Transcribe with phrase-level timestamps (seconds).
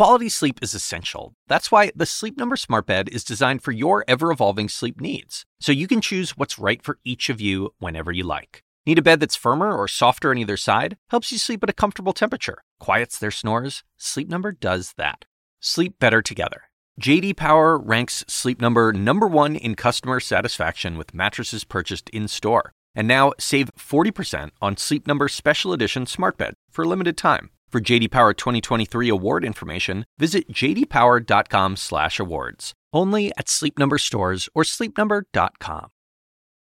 [0.00, 1.34] Quality sleep is essential.
[1.46, 5.44] That's why the Sleep Number Smart Bed is designed for your ever evolving sleep needs,
[5.60, 8.62] so you can choose what's right for each of you whenever you like.
[8.86, 10.96] Need a bed that's firmer or softer on either side?
[11.10, 12.62] Helps you sleep at a comfortable temperature.
[12.78, 13.84] Quiets their snores?
[13.98, 15.26] Sleep Number does that.
[15.60, 16.62] Sleep better together.
[16.98, 22.72] JD Power ranks Sleep Number number 1 in customer satisfaction with mattresses purchased in-store.
[22.94, 27.50] And now save 40% on Sleep Number special edition smart bed for a limited time.
[27.72, 32.72] For JD Power 2023 award information, visit jdpower.com/awards.
[32.92, 35.90] Only at Sleep Number stores or sleepnumber.com.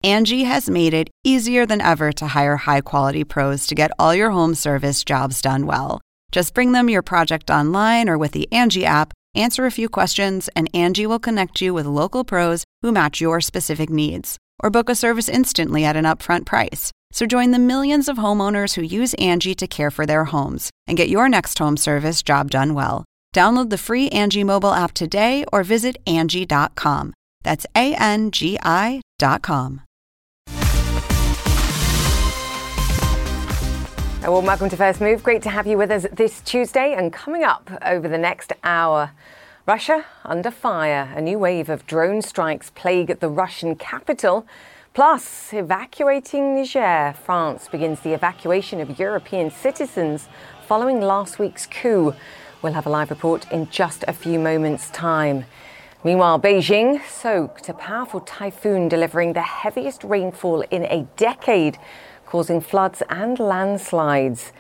[0.05, 4.31] Angie has made it easier than ever to hire high-quality pros to get all your
[4.31, 6.01] home service jobs done well.
[6.31, 10.49] Just bring them your project online or with the Angie app, answer a few questions,
[10.55, 14.39] and Angie will connect you with local pros who match your specific needs.
[14.63, 16.93] Or book a service instantly at an upfront price.
[17.13, 20.97] So join the millions of homeowners who use Angie to care for their homes and
[20.97, 23.05] get your next home service job done well.
[23.35, 27.15] Download the free Angie mobile app today or visit Angie.com.
[27.43, 29.83] That's A N G I.com.
[34.25, 35.25] A warm welcome to First Move.
[35.25, 39.11] Great to have you with us this Tuesday and coming up over the next hour.
[39.67, 41.13] Russia under fire.
[41.17, 44.47] A new wave of drone strikes plague the Russian capital.
[44.95, 50.29] Plus, evacuating Niger, France begins the evacuation of European citizens
[50.69, 52.15] following last week's coup.
[52.61, 55.47] We'll have a live report in just a few moments' time.
[56.05, 61.79] Meanwhile, Beijing soaked a powerful typhoon delivering the heaviest rainfall in a decade,
[62.27, 64.53] causing floods and landslides.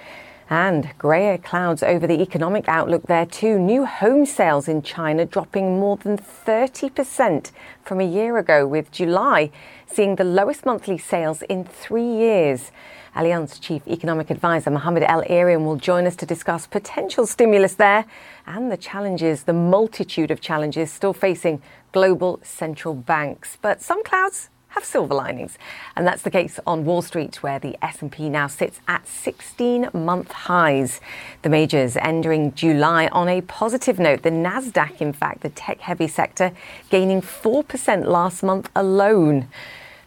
[0.50, 3.58] And greyer clouds over the economic outlook there too.
[3.58, 7.50] New home sales in China dropping more than 30%
[7.84, 9.50] from a year ago, with July
[9.86, 12.70] seeing the lowest monthly sales in three years.
[13.14, 18.06] Allianz Chief Economic Advisor Mohamed El-Erian will join us to discuss potential stimulus there
[18.46, 21.60] and the challenges, the multitude of challenges still facing
[21.92, 23.58] global central banks.
[23.60, 25.59] But some clouds have silver linings.
[25.97, 31.00] And that's the case on Wall Street where the S&P now sits at 16-month highs.
[31.43, 34.22] The majors entering July on a positive note.
[34.22, 36.53] The Nasdaq in fact, the tech-heavy sector
[36.91, 39.49] gaining 4% last month alone.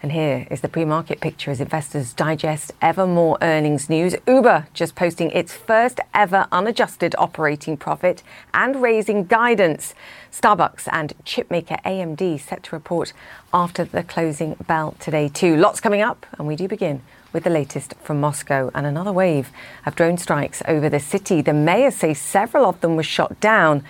[0.05, 4.15] And here is the pre market picture as investors digest ever more earnings news.
[4.27, 8.21] Uber just posting its first ever unadjusted operating profit
[8.53, 9.95] and raising guidance.
[10.31, 13.13] Starbucks and chipmaker AMD set to report
[13.51, 15.57] after the closing bell today, too.
[15.57, 17.01] Lots coming up, and we do begin
[17.33, 19.49] with the latest from Moscow and another wave
[19.87, 21.41] of drone strikes over the city.
[21.41, 23.83] The mayor says several of them were shot down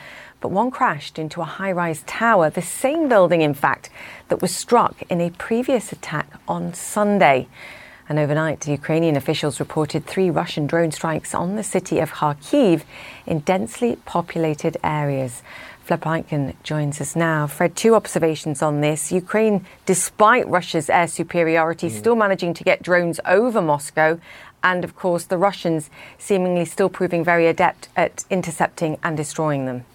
[0.46, 3.90] but one crashed into a high rise tower, the same building, in fact,
[4.28, 7.48] that was struck in a previous attack on Sunday.
[8.08, 12.84] And overnight, Ukrainian officials reported three Russian drone strikes on the city of Kharkiv
[13.26, 15.42] in densely populated areas.
[15.88, 17.48] Pleitgen joins us now.
[17.48, 19.12] Fred, two observations on this.
[19.12, 21.98] Ukraine, despite Russia's air superiority, mm.
[21.98, 24.20] still managing to get drones over Moscow.
[24.64, 25.90] And of course, the Russians
[26.20, 29.86] seemingly still proving very adept at intercepting and destroying them.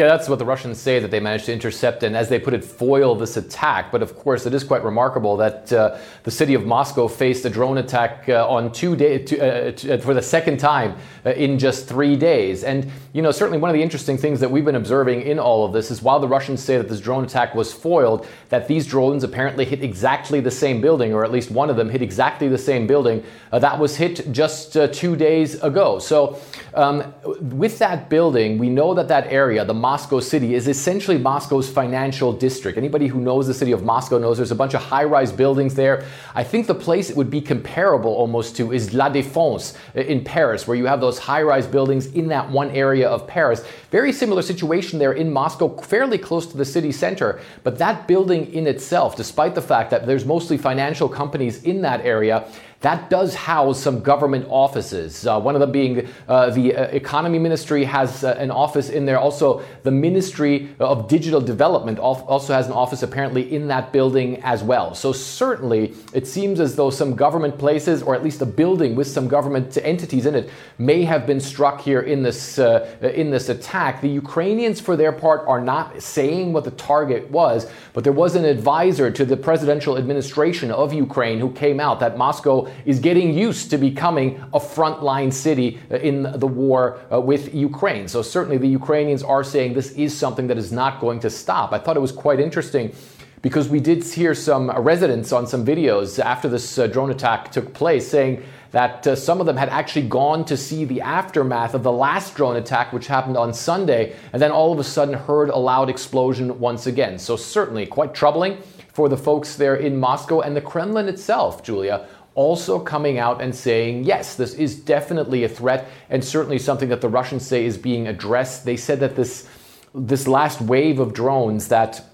[0.00, 2.54] Yeah, that's what the Russians say that they managed to intercept and, as they put
[2.54, 3.92] it, foil this attack.
[3.92, 7.50] But of course, it is quite remarkable that uh, the city of Moscow faced a
[7.50, 10.96] drone attack uh, on two days uh, for the second time
[11.26, 12.64] uh, in just three days.
[12.64, 15.66] And you know, certainly one of the interesting things that we've been observing in all
[15.66, 18.86] of this is while the Russians say that this drone attack was foiled, that these
[18.86, 22.48] drones apparently hit exactly the same building, or at least one of them hit exactly
[22.48, 23.22] the same building
[23.52, 25.98] uh, that was hit just uh, two days ago.
[25.98, 26.40] So,
[26.74, 31.68] um, with that building, we know that that area, the Moscow city, is essentially Moscow's
[31.68, 32.78] financial district.
[32.78, 35.74] Anybody who knows the city of Moscow knows there's a bunch of high rise buildings
[35.74, 36.04] there.
[36.34, 40.22] I think the place it would be comparable almost to is La Défense uh, in
[40.24, 43.64] Paris, where you have those high rise buildings in that one area of Paris.
[43.90, 47.40] Very similar situation there in Moscow, fairly close to the city center.
[47.64, 52.00] But that building in itself, despite the fact that there's mostly financial companies in that
[52.02, 52.46] area,
[52.80, 55.26] that does house some government offices.
[55.26, 59.04] Uh, one of them being uh, the uh, Economy Ministry has uh, an office in
[59.04, 59.18] there.
[59.18, 64.62] Also, the Ministry of Digital Development also has an office apparently in that building as
[64.62, 64.94] well.
[64.94, 69.06] So, certainly, it seems as though some government places, or at least a building with
[69.06, 70.48] some government entities in it,
[70.78, 74.00] may have been struck here in this, uh, in this attack.
[74.00, 78.36] The Ukrainians, for their part, are not saying what the target was, but there was
[78.36, 83.32] an advisor to the presidential administration of Ukraine who came out that Moscow is getting
[83.32, 88.08] used to becoming a frontline city uh, in the war uh, with Ukraine.
[88.08, 91.72] So certainly the Ukrainians are saying this is something that is not going to stop.
[91.72, 92.94] I thought it was quite interesting
[93.42, 97.72] because we did hear some residents on some videos after this uh, drone attack took
[97.72, 101.82] place saying that uh, some of them had actually gone to see the aftermath of
[101.82, 105.48] the last drone attack, which happened on Sunday, and then all of a sudden heard
[105.48, 107.18] a loud explosion once again.
[107.18, 108.58] So, certainly quite troubling
[108.92, 112.06] for the folks there in Moscow and the Kremlin itself, Julia.
[112.34, 117.00] Also coming out and saying, yes, this is definitely a threat and certainly something that
[117.00, 118.64] the Russians say is being addressed.
[118.64, 119.48] They said that this
[119.92, 122.04] this last wave of drones that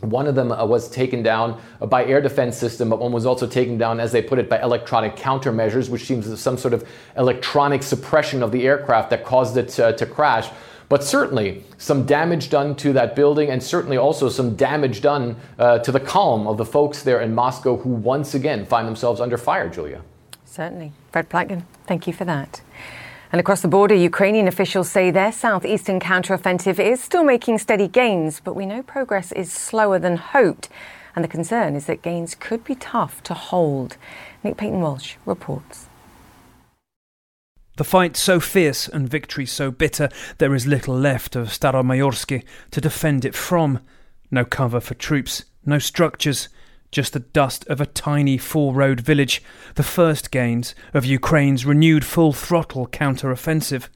[0.00, 3.46] one of them uh, was taken down by air defense system, but one was also
[3.46, 7.82] taken down, as they put it, by electronic countermeasures, which seems some sort of electronic
[7.82, 10.50] suppression of the aircraft that caused it uh, to crash.
[10.94, 15.80] But certainly some damage done to that building, and certainly also some damage done uh,
[15.80, 19.36] to the calm of the folks there in Moscow who once again find themselves under
[19.36, 20.02] fire, Julia.
[20.44, 20.92] Certainly.
[21.10, 22.60] Fred Pleitgen, thank you for that.
[23.32, 28.38] And across the border, Ukrainian officials say their southeastern counteroffensive is still making steady gains,
[28.38, 30.68] but we know progress is slower than hoped.
[31.16, 33.96] And the concern is that gains could be tough to hold.
[34.44, 35.88] Nick Paton Walsh reports.
[37.76, 42.80] The fight so fierce and victory so bitter, there is little left of Staromayorsky to
[42.80, 43.80] defend it from.
[44.30, 46.48] No cover for troops, no structures,
[46.92, 49.42] just the dust of a tiny four road village,
[49.74, 53.90] the first gains of Ukraine's renewed full throttle counter offensive.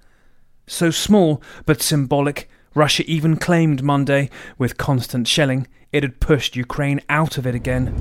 [0.67, 7.01] So small but symbolic, Russia even claimed Monday, with constant shelling, it had pushed Ukraine
[7.09, 7.93] out of it again.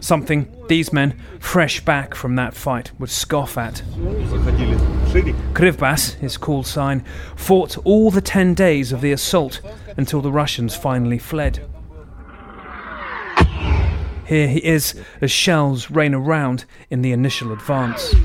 [0.00, 3.76] Something these men, fresh back from that fight, would scoff at.
[5.54, 7.04] Krivbas, his call sign,
[7.36, 9.60] fought all the ten days of the assault
[9.96, 11.60] until the Russians finally fled.
[14.26, 18.16] Here he is as shells rain around in the initial advance.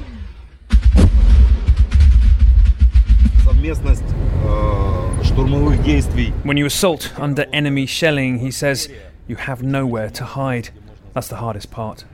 [5.37, 8.89] When you assault under enemy shelling, he says,
[9.27, 10.69] you have nowhere to hide.
[11.13, 12.05] That's the hardest part.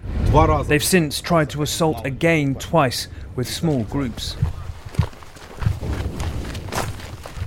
[0.67, 4.35] They've since tried to assault again twice with small groups.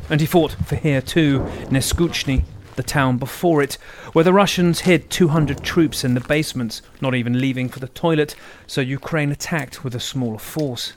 [0.08, 2.44] And he fought for here too, Neskuchny,
[2.76, 3.75] the town before it,
[4.14, 8.34] where the Russians hid 200 troops in the basements, not even leaving for the toilet,
[8.67, 10.94] so Ukraine attacked with a smaller force.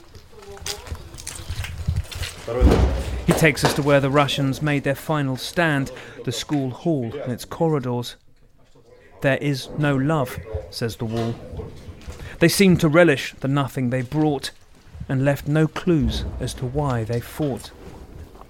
[3.26, 5.92] He takes us to where the Russians made their final stand,
[6.26, 8.16] the school hall and its corridors.
[9.22, 11.36] There is no love, says the wall.
[12.40, 14.52] They seem to relish the nothing they brought
[15.08, 17.68] and left no clues as to why they fought.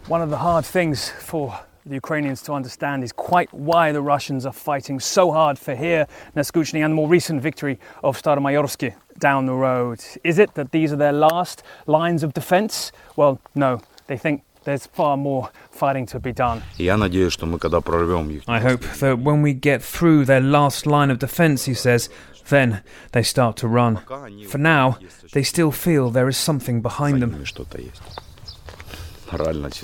[0.08, 1.60] One of the hard things for
[1.90, 6.08] the Ukrainians to understand is quite why the Russians are fighting so hard for here,
[6.36, 10.00] Neskuchny, and the more recent victory of Staromayorsky down the road.
[10.24, 12.92] Is it that these are their last lines of defense?
[13.16, 13.82] Well, no.
[14.06, 16.62] They think there's far more fighting to be done.
[16.80, 22.10] I hope that when we get through their last line of defense, he says,
[22.50, 22.84] then
[23.14, 24.00] they start to run.
[24.48, 25.00] For now,
[25.34, 27.44] they still feel there is something behind them.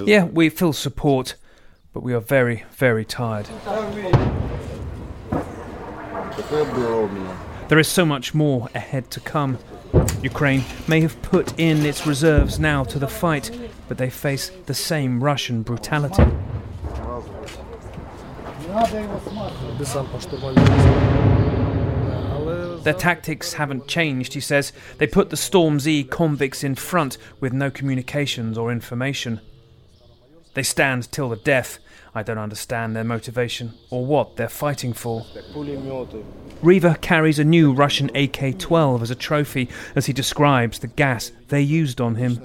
[0.05, 1.35] Yeah, we feel support,
[1.95, 3.45] but we are very, very tired.
[7.69, 9.57] There is so much more ahead to come.
[10.21, 13.49] Ukraine may have put in its reserves now to the fight,
[13.87, 16.25] but they face the same Russian brutality.
[22.83, 24.73] Their tactics haven't changed, he says.
[24.97, 29.39] They put the Storm Z convicts in front with no communications or information.
[30.55, 31.79] They stand till the death.
[32.17, 35.25] I don't understand their motivation or what they're fighting for.
[36.61, 41.33] Riva carries a new Russian AK 12 as a trophy as he describes the gas
[41.49, 42.41] they used on him.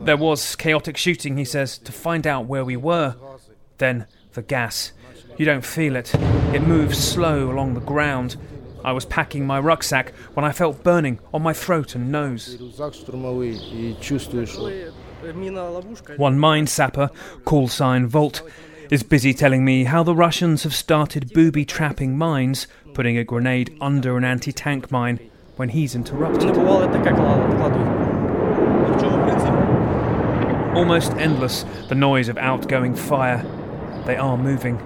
[0.00, 3.14] There was chaotic shooting, he says, to find out where we were.
[3.78, 4.90] Then the gas.
[5.36, 6.12] You don't feel it.
[6.52, 8.36] It moves slow along the ground.
[8.84, 12.56] I was packing my rucksack when I felt burning on my throat and nose.
[16.16, 17.10] One mine sapper,
[17.44, 18.42] call sign Volt,
[18.88, 23.76] is busy telling me how the Russians have started booby trapping mines, putting a grenade
[23.80, 25.18] under an anti tank mine,
[25.56, 26.56] when he's interrupted.
[30.76, 33.44] Almost endless, the noise of outgoing fire.
[34.06, 34.80] They are moving,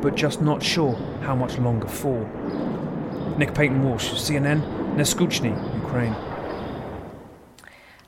[0.00, 2.20] but just not sure how much longer for.
[3.36, 4.62] Nick Paton Walsh, CNN,
[4.94, 6.14] Neskuchny, Ukraine.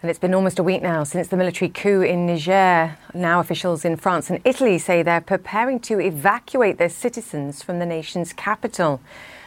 [0.04, 2.94] And it's been almost a week now since the military coup in Niger.
[3.14, 7.86] Now, officials in France and Italy say they're preparing to evacuate their citizens from the
[7.86, 9.00] nation's capital.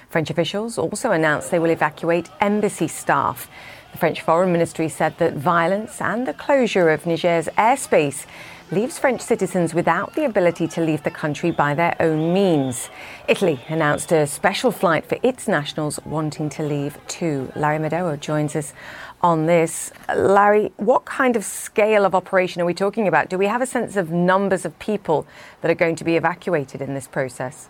[0.10, 3.52] French officials also announced they will evacuate embassy staff.
[3.92, 8.26] The French Foreign Ministry said that violence and the closure of Niger's airspace
[8.70, 12.90] leaves French citizens without the ability to leave the country by their own means.
[13.28, 17.50] Italy announced a special flight for its nationals wanting to leave too.
[17.56, 18.74] Larry Madowo joins us
[19.22, 19.92] on this.
[20.16, 23.30] Larry, what kind of scale of operation are we talking about?
[23.30, 25.26] Do we have a sense of numbers of people
[25.62, 27.70] that are going to be evacuated in this process?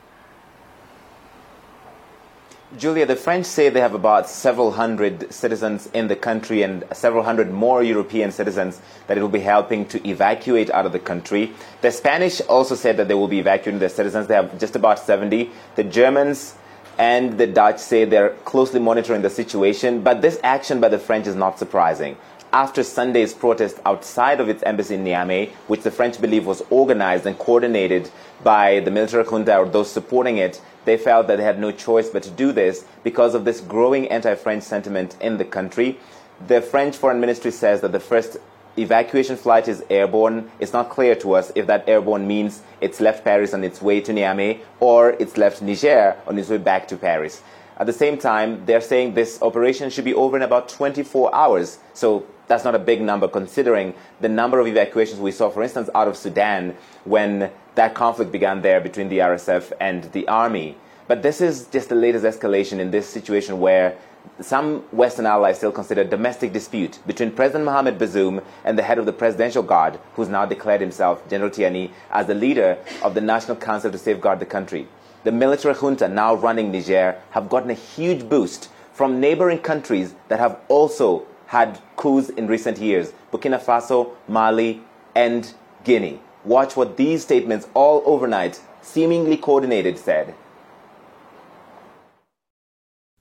[2.75, 7.24] Julia, the French say they have about several hundred citizens in the country and several
[7.24, 11.54] hundred more European citizens that it will be helping to evacuate out of the country.
[11.80, 14.27] The Spanish also said that they will be evacuating their citizens.
[14.27, 15.50] They have just about 70.
[15.77, 16.56] The Germans
[16.98, 21.27] and the Dutch say they're closely monitoring the situation, but this action by the French
[21.27, 22.18] is not surprising.
[22.54, 27.25] After Sunday's protest outside of its embassy in Niamey, which the French believe was organized
[27.25, 28.10] and coordinated
[28.44, 32.10] by the military junta or those supporting it, they felt that they had no choice
[32.10, 36.00] but to do this because of this growing anti French sentiment in the country.
[36.48, 38.38] The French Foreign Ministry says that the first
[38.77, 40.50] evacuation flight is airborne.
[40.60, 44.01] It's not clear to us if that airborne means it's left Paris on its way
[44.01, 47.41] to Niamey or it's left Niger on its way back to Paris.
[47.77, 51.77] At the same time, they're saying this operation should be over in about 24 hours.
[51.93, 55.89] So that's not a big number considering the number of evacuations we saw, for instance,
[55.93, 60.77] out of Sudan when that conflict began there between the RSF and the army.
[61.07, 63.96] But this is just the latest escalation in this situation where
[64.39, 69.05] some Western allies still consider domestic dispute between President Mohamed Bazoum and the head of
[69.05, 73.57] the Presidential Guard, who's now declared himself, General Tiani, as the leader of the National
[73.57, 74.88] Council to safeguard the country.
[75.24, 80.39] The military junta now running Niger have gotten a huge boost from neighboring countries that
[80.39, 84.81] have also had coups in recent years Burkina Faso, Mali,
[85.15, 85.53] and
[85.84, 86.19] Guinea.
[86.46, 90.34] Watch what these statements, all overnight, seemingly coordinated, said.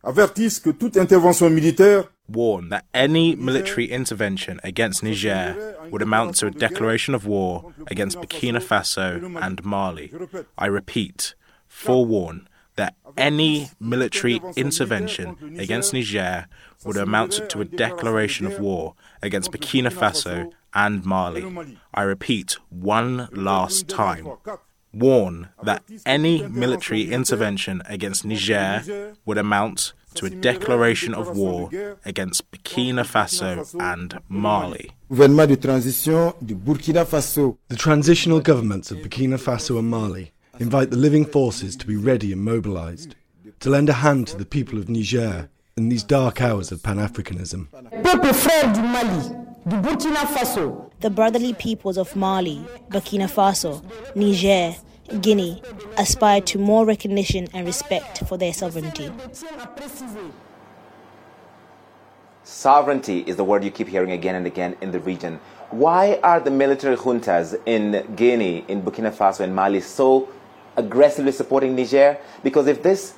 [0.07, 6.47] Avertissent que toute intervention militaire warn that any military intervention against Niger would amount to
[6.47, 10.13] a declaration of war against Burkina Faso and Mali.
[10.57, 11.35] I repeat,
[11.67, 16.47] forewarn that any military intervention against Niger
[16.85, 21.77] would amount to a declaration of war against Burkina Faso and Mali.
[21.93, 24.29] I repeat one last time.
[24.99, 31.69] Warn that any military intervention against Niger would amount to a declaration of war
[32.07, 34.93] against Burkina Faso and Mali.
[35.11, 35.29] The
[37.77, 42.43] transitional governments of Burkina Faso and Mali invite the living forces to be ready and
[42.43, 43.15] mobilized,
[43.61, 46.97] to lend a hand to the people of Niger in these dark hours of Pan
[46.97, 47.69] Africanism.
[49.67, 53.83] The brotherly peoples of Mali, Burkina Faso,
[54.15, 54.77] Niger,
[55.21, 55.61] Guinea
[55.99, 59.11] aspire to more recognition and respect for their sovereignty.
[62.45, 65.41] Sovereignty is the word you keep hearing again and again in the region.
[65.71, 70.29] Why are the military juntas in Guinea, in Burkina Faso, and Mali so
[70.77, 72.19] aggressively supporting Niger?
[72.45, 73.15] Because if this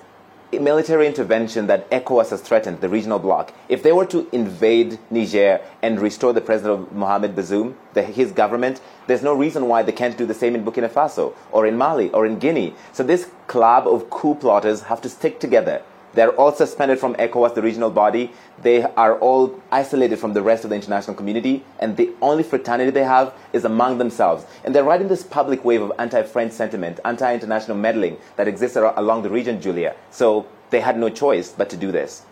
[0.52, 5.60] military intervention that ECOWAS has threatened, the regional bloc, if they were to invade Niger
[5.82, 9.92] and restore the president of Mohamed Bazoum, the, his government, there's no reason why they
[9.92, 12.74] can't do the same in Burkina Faso or in Mali or in Guinea.
[12.92, 15.82] So this club of coup plotters have to stick together.
[16.18, 18.32] They're all suspended from ECOWAS, the regional body.
[18.60, 22.90] They are all isolated from the rest of the international community, and the only fraternity
[22.90, 24.44] they have is among themselves.
[24.64, 28.76] And they're riding this public wave of anti French sentiment, anti international meddling that exists
[28.76, 29.94] along the region, Julia.
[30.10, 32.26] So they had no choice but to do this.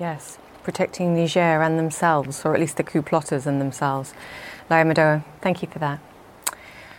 [0.00, 4.14] Yes, protecting Niger and themselves, or at least the coup plotters and themselves.
[4.68, 6.00] Larry Madowo, thank you for that.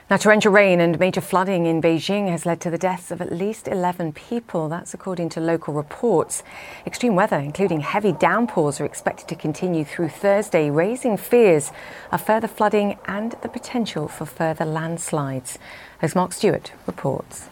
[0.09, 3.31] Now, torrential rain and major flooding in Beijing has led to the deaths of at
[3.31, 4.67] least 11 people.
[4.67, 6.41] That's according to local reports.
[6.83, 11.71] Extreme weather, including heavy downpours, are expected to continue through Thursday, raising fears
[12.11, 15.59] of further flooding and the potential for further landslides.
[16.01, 17.47] As Marc Stewart reports.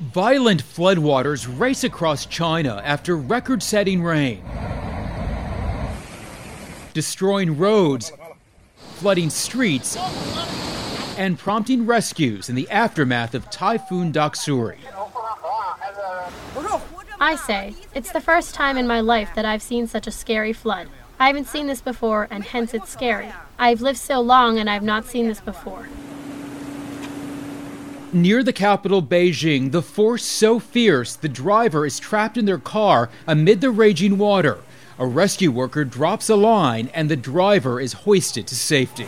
[0.00, 4.42] Violent floodwaters race across China after record setting rain,
[6.94, 8.10] destroying roads
[9.02, 9.96] flooding streets
[11.18, 14.78] and prompting rescues in the aftermath of Typhoon Doksuri.
[17.18, 20.52] I say, it's the first time in my life that I've seen such a scary
[20.52, 20.86] flood.
[21.18, 23.32] I haven't seen this before, and hence it's scary.
[23.58, 25.88] I've lived so long and I've not seen this before.
[28.12, 33.10] Near the capital, Beijing, the force so fierce the driver is trapped in their car
[33.26, 34.58] amid the raging water.
[34.98, 39.06] A rescue worker drops a line and the driver is hoisted to safety.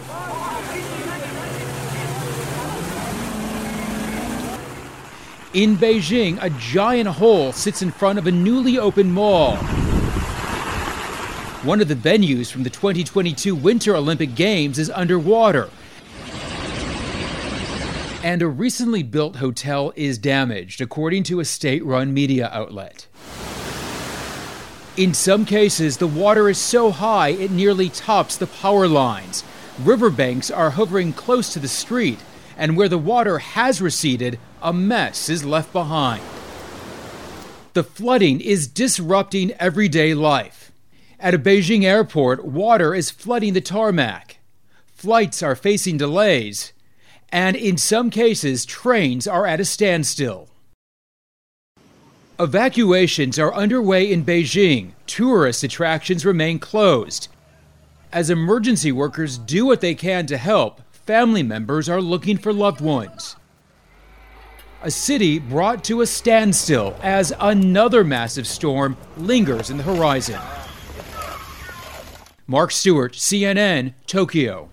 [5.52, 9.56] In Beijing, a giant hole sits in front of a newly opened mall.
[11.64, 15.68] One of the venues from the 2022 Winter Olympic Games is underwater.
[18.22, 23.06] And a recently built hotel is damaged, according to a state run media outlet.
[24.96, 29.42] In some cases, the water is so high it nearly tops the power lines.
[29.82, 32.20] Riverbanks are hovering close to the street,
[32.56, 36.22] and where the water has receded, a mess is left behind.
[37.72, 40.70] The flooding is disrupting everyday life.
[41.18, 44.38] At a Beijing airport, water is flooding the tarmac.
[44.86, 46.72] Flights are facing delays,
[47.30, 50.50] and in some cases, trains are at a standstill.
[52.44, 54.92] Evacuations are underway in Beijing.
[55.06, 57.28] Tourist attractions remain closed.
[58.12, 62.82] As emergency workers do what they can to help, family members are looking for loved
[62.82, 63.36] ones.
[64.82, 70.38] A city brought to a standstill as another massive storm lingers in the horizon.
[72.46, 74.68] Marc Stewart, CNN, Tokyo.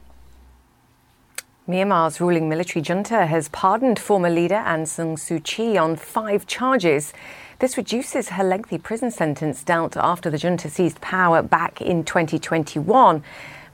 [1.70, 7.14] Myanmar's ruling military junta has pardoned former leader Aung San Suu Kyi on five charges.
[7.62, 13.24] This reduces her lengthy prison sentence dealt after the junta seized power back in 2021.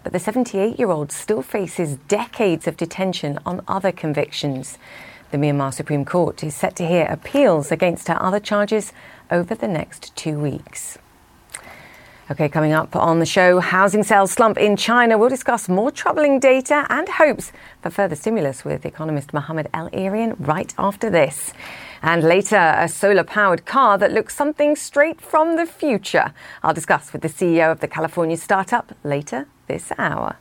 [0.04, 4.78] But the 78 year old still faces decades of detention on other convictions.
[5.32, 8.92] The Myanmar Supreme Court is set to hear appeals against her other charges
[9.32, 10.98] over the next two weeks.
[12.30, 15.18] Okay, coming up on the show, housing sales slump in China.
[15.18, 20.74] We'll discuss more troubling data and hopes for further stimulus with economist Mohamed El-Erian right
[20.78, 21.54] after this.
[22.02, 26.34] And later, a solar powered car that looks something straight from the future.
[26.64, 30.38] I'll discuss with the CEO of the California startup later this hour.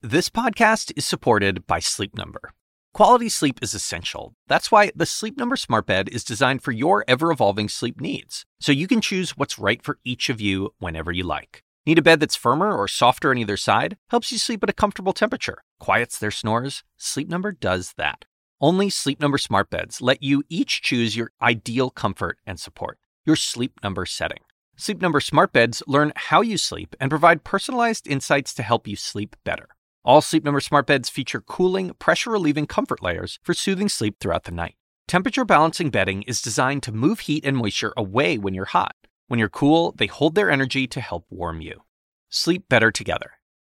[0.00, 2.52] This podcast is supported by Sleep Number.
[2.94, 4.34] Quality sleep is essential.
[4.48, 8.44] That's why the Sleep Number Smart Bed is designed for your ever evolving sleep needs,
[8.60, 11.62] so you can choose what's right for each of you whenever you like.
[11.86, 13.96] Need a bed that's firmer or softer on either side?
[14.10, 16.84] Helps you sleep at a comfortable temperature, quiets their snores?
[16.98, 18.24] Sleep Number does that.
[18.62, 23.34] Only Sleep Number Smart Beds let you each choose your ideal comfort and support, your
[23.34, 24.38] Sleep Number setting.
[24.76, 28.94] Sleep Number Smart Beds learn how you sleep and provide personalized insights to help you
[28.94, 29.66] sleep better.
[30.04, 34.44] All Sleep Number smart beds feature cooling, pressure relieving comfort layers for soothing sleep throughout
[34.44, 34.76] the night.
[35.08, 38.94] Temperature balancing bedding is designed to move heat and moisture away when you're hot.
[39.26, 41.82] When you're cool, they hold their energy to help warm you.
[42.30, 43.32] Sleep better together.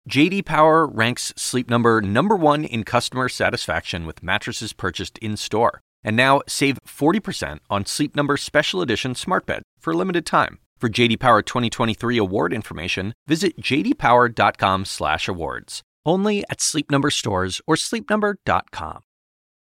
[0.07, 5.81] JD Power ranks Sleep Number number 1 in customer satisfaction with mattresses purchased in-store.
[6.03, 10.59] And now save 40% on Sleep Number special edition smart bed for a limited time.
[10.77, 15.81] For JD Power 2023 award information, visit jdpower.com/awards.
[16.05, 18.99] Only at Sleep Number stores or sleepnumber.com.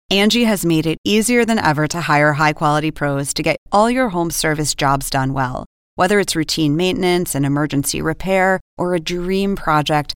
[0.09, 4.09] Angie has made it easier than ever to hire high-quality pros to get all your
[4.09, 5.65] home service jobs done well.
[5.95, 10.15] Whether it's routine maintenance, and emergency repair, or a dream project,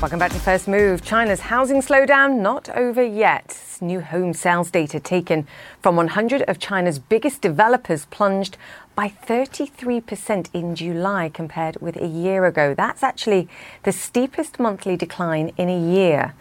[0.00, 1.02] Welcome back to First Move.
[1.02, 3.60] China's housing slowdown not over yet.
[3.80, 5.44] New home sales data taken
[5.82, 8.56] from 100 of China's biggest developers plunged
[8.94, 12.74] by 33% in July compared with a year ago.
[12.74, 13.48] That's actually
[13.82, 16.32] the steepest monthly decline in a year.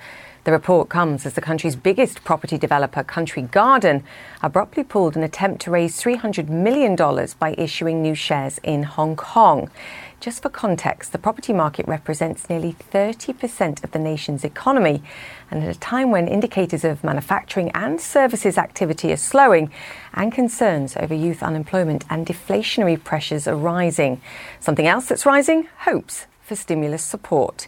[0.43, 4.05] The report comes as the country's biggest property developer, Country Garden,
[4.41, 6.95] abruptly pulled an attempt to raise $300 million
[7.37, 9.69] by issuing new shares in Hong Kong.
[10.19, 15.03] Just for context, the property market represents nearly 30% of the nation's economy.
[15.51, 19.71] And at a time when indicators of manufacturing and services activity are slowing
[20.15, 24.19] and concerns over youth unemployment and deflationary pressures are rising.
[24.59, 25.67] Something else that's rising?
[25.79, 27.67] Hopes for stimulus support.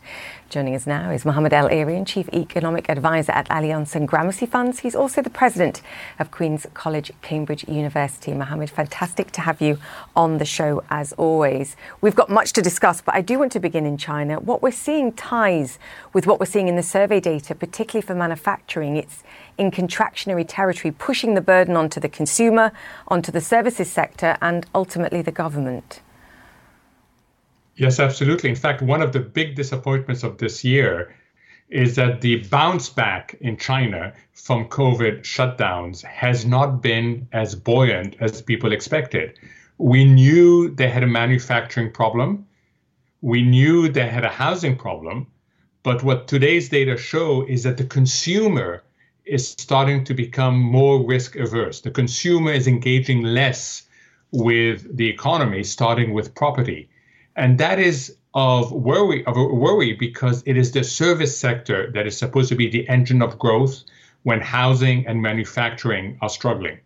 [0.49, 4.79] Joining us now is Mohamed El-Erian, Chief Economic Advisor at Allianz and Gramercy Funds.
[4.79, 5.81] He's also the President
[6.17, 8.33] of Queen's College, Cambridge University.
[8.33, 9.79] Mohamed, fantastic to have you
[10.15, 11.75] on the show as always.
[11.99, 14.39] We've got much to discuss, but I do want to begin in China.
[14.39, 15.77] What we're seeing ties
[16.13, 18.95] with what we're seeing in the survey data, particularly for manufacturing.
[18.95, 19.23] It's
[19.57, 22.71] in contractionary territory, pushing the burden onto the consumer,
[23.09, 25.99] onto the services sector, and ultimately the government.
[27.79, 28.49] Yes, absolutely.
[28.51, 31.15] In fact, one of the big disappointments of this year
[31.69, 38.15] is that the bounce back in China from COVID shutdowns has not been as buoyant
[38.19, 39.39] as people expected.
[39.79, 42.47] We knew they had a manufacturing problem,
[43.21, 45.27] we knew they had a housing problem,
[45.83, 48.83] But what today's data show is that the consumer
[49.25, 51.81] is starting to become more risk averse.
[51.81, 53.83] The consumer is engaging less
[54.31, 56.89] with the economy, starting with property.
[57.39, 62.15] And that is of worry of worry because it is the service sector that is
[62.15, 63.83] supposed to be the engine of growth
[64.23, 66.79] when housing and manufacturing are struggling.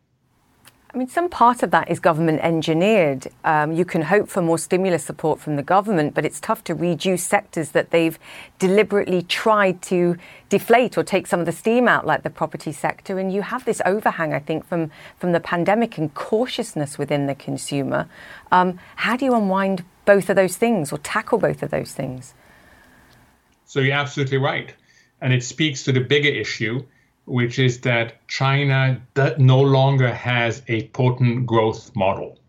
[0.94, 3.28] I mean, some part of that is government engineered.
[3.44, 6.76] Um, you can hope for more stimulus support from the government, but it's tough to
[6.76, 8.20] reduce sectors that they've
[8.60, 10.18] deliberately tried to
[10.50, 13.18] deflate or take some of the steam out, like the property sector.
[13.18, 17.34] And you have this overhang, I think, from, from the pandemic and cautiousness within the
[17.34, 18.08] consumer.
[18.52, 22.34] Um, how do you unwind both of those things or tackle both of those things?
[23.66, 24.74] So you're absolutely right.
[25.22, 26.84] And it speaks to the bigger issue
[27.26, 29.02] which is that China
[29.38, 32.40] no longer has a potent growth model.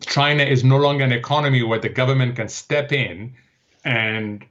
[0.00, 3.34] China is no longer an economy where the government can step in
[3.84, 4.44] and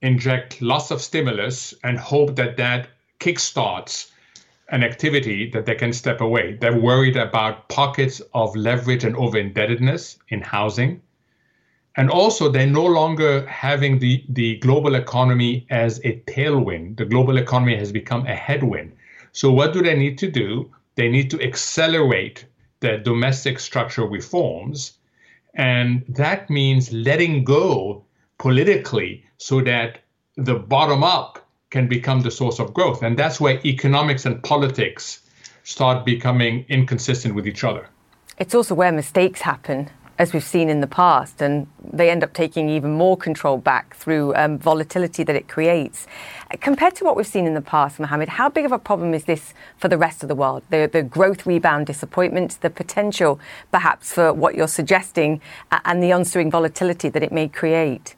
[0.00, 2.88] inject lots of stimulus and hope that that
[3.20, 4.10] kickstarts
[4.70, 6.54] an activity that they can step away.
[6.54, 11.02] They're worried about pockets of leverage and over indebtedness in housing.
[11.96, 16.98] And also, they're no longer having the, the global economy as a tailwind.
[16.98, 18.92] The global economy has become a headwind.
[19.32, 20.70] So, what do they need to do?
[20.96, 22.44] They need to accelerate
[22.80, 24.98] their domestic structural reforms.
[25.54, 28.04] And that means letting go
[28.36, 30.00] politically so that
[30.36, 33.02] the bottom up can become the source of growth.
[33.02, 35.22] And that's where economics and politics
[35.64, 37.88] start becoming inconsistent with each other.
[38.38, 42.32] It's also where mistakes happen as we've seen in the past, and they end up
[42.32, 46.06] taking even more control back through um, volatility that it creates.
[46.60, 49.24] Compared to what we've seen in the past, Mohamed, how big of a problem is
[49.24, 50.62] this for the rest of the world?
[50.70, 53.38] The, the growth rebound disappointment, the potential
[53.70, 55.42] perhaps for what you're suggesting,
[55.84, 58.16] and the ensuing volatility that it may create?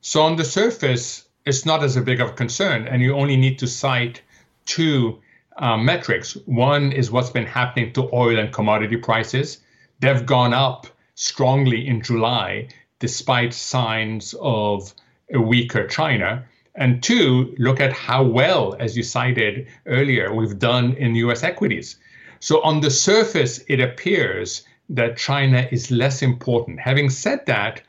[0.00, 3.36] So, on the surface, it's not as a big of a concern, and you only
[3.36, 4.22] need to cite
[4.64, 5.20] two
[5.58, 6.34] uh, metrics.
[6.46, 9.58] One is what's been happening to oil and commodity prices
[10.00, 14.94] they've gone up strongly in July despite signs of
[15.32, 16.44] a weaker China.
[16.74, 21.96] And two, look at how well, as you cited earlier, we've done in US equities.
[22.40, 26.80] So on the surface, it appears that China is less important.
[26.80, 27.82] Having said that,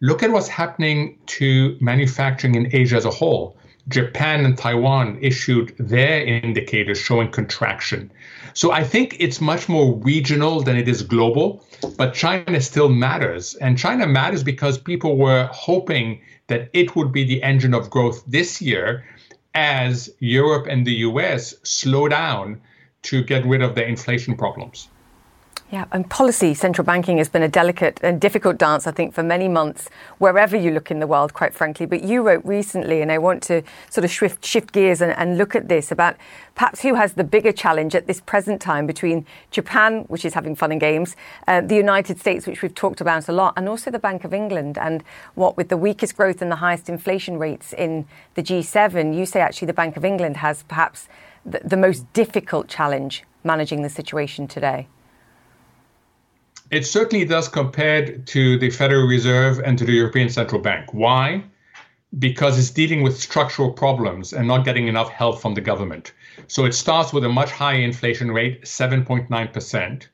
[0.00, 3.56] look at what's happening to manufacturing in Asia as a whole.
[3.88, 8.10] Japan and Taiwan issued their indicators showing contraction.
[8.54, 11.64] So I think it's much more regional than it is global,
[11.98, 13.54] but China still matters.
[13.56, 18.22] And China matters because people were hoping that it would be the engine of growth
[18.26, 19.04] this year
[19.54, 22.60] as Europe and the US slow down
[23.02, 24.88] to get rid of their inflation problems.
[25.74, 29.24] Yeah, and policy, central banking has been a delicate and difficult dance, I think, for
[29.24, 31.84] many months, wherever you look in the world, quite frankly.
[31.84, 33.60] But you wrote recently, and I want to
[33.90, 36.14] sort of shift, shift gears and, and look at this about
[36.54, 40.54] perhaps who has the bigger challenge at this present time between Japan, which is having
[40.54, 41.16] fun and games,
[41.48, 44.32] uh, the United States, which we've talked about a lot, and also the Bank of
[44.32, 44.78] England.
[44.78, 45.02] And
[45.34, 49.40] what with the weakest growth and the highest inflation rates in the G7, you say
[49.40, 51.08] actually the Bank of England has perhaps
[51.44, 54.86] the, the most difficult challenge managing the situation today.
[56.70, 60.94] It certainly does compared to the Federal Reserve and to the European Central Bank.
[60.94, 61.44] Why?
[62.18, 66.12] Because it's dealing with structural problems and not getting enough help from the government.
[66.46, 70.08] So it starts with a much higher inflation rate, 7.9%.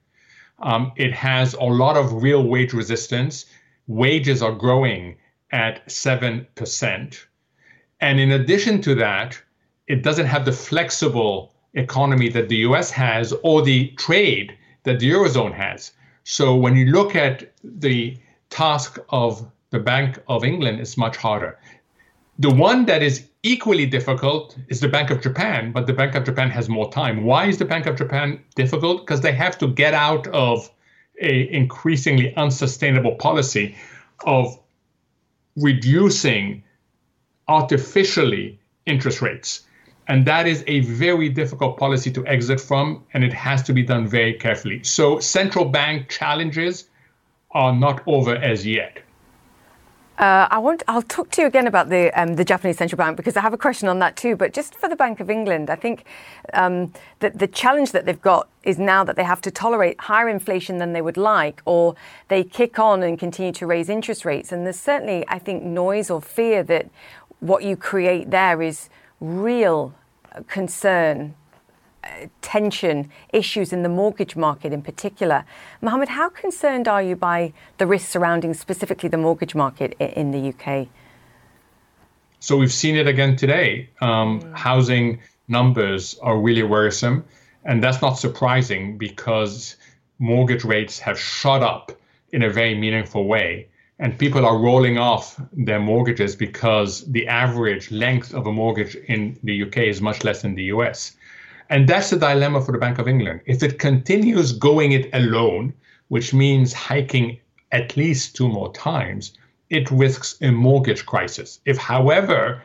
[0.59, 3.47] Um, it has a lot of real wage resistance.
[3.87, 5.17] Wages are growing
[5.53, 7.27] at 7%.
[8.01, 9.41] And in addition to that,
[9.87, 15.11] it doesn't have the flexible economy that the US has or the trade that the
[15.11, 15.93] Eurozone has.
[16.31, 18.17] So when you look at the
[18.51, 21.59] task of the Bank of England, it's much harder.
[22.39, 26.23] The one that is equally difficult is the Bank of Japan, but the Bank of
[26.25, 27.25] Japan has more time.
[27.25, 29.01] Why is the Bank of Japan difficult?
[29.01, 30.71] Because they have to get out of
[31.21, 33.75] a increasingly unsustainable policy
[34.25, 34.57] of
[35.57, 36.63] reducing
[37.49, 39.67] artificially interest rates.
[40.11, 43.85] And that is a very difficult policy to exit from, and it has to be
[43.85, 44.83] done very carefully.
[44.83, 46.89] So, central bank challenges
[47.53, 48.99] are not over as yet.
[50.19, 50.83] Uh, I want.
[50.89, 53.55] I'll talk to you again about the um, the Japanese central bank because I have
[53.55, 54.35] a question on that too.
[54.35, 56.05] But just for the Bank of England, I think
[56.55, 60.29] um, that the challenge that they've got is now that they have to tolerate higher
[60.29, 61.95] inflation than they would like, or
[62.27, 64.51] they kick on and continue to raise interest rates.
[64.51, 66.91] And there's certainly, I think, noise or fear that
[67.39, 69.95] what you create there is real
[70.47, 71.35] concern,
[72.05, 75.45] uh, tension, issues in the mortgage market in particular.
[75.81, 80.49] Mohamed, how concerned are you by the risks surrounding specifically the mortgage market in the
[80.49, 80.89] UK?
[82.41, 83.91] So we've seen it again today.
[84.01, 84.57] Um, mm.
[84.57, 87.25] Housing numbers are really worrisome.
[87.65, 89.77] And that's not surprising because
[90.19, 91.93] mortgage rates have shot up
[92.33, 93.69] in a very meaningful way.
[94.03, 99.39] And people are rolling off their mortgages because the average length of a mortgage in
[99.43, 101.17] the UK is much less than the US.
[101.69, 103.43] And that's the dilemma for the Bank of England.
[103.45, 105.75] If it continues going it alone,
[106.09, 107.41] which means hiking
[107.73, 109.35] at least two more times,
[109.69, 111.61] it risks a mortgage crisis.
[111.67, 112.63] If, however,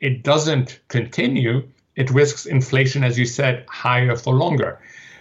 [0.00, 4.80] it doesn't continue, it risks inflation, as you said, higher for longer.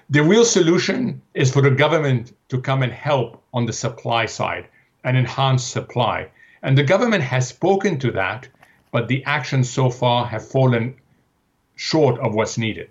[0.09, 4.69] The real solution is for the government to come and help on the supply side
[5.07, 6.29] and enhanced supply.
[6.61, 8.47] And the government has spoken to that,
[8.91, 10.95] but the actions so far have fallen
[11.75, 12.89] short of what's needed.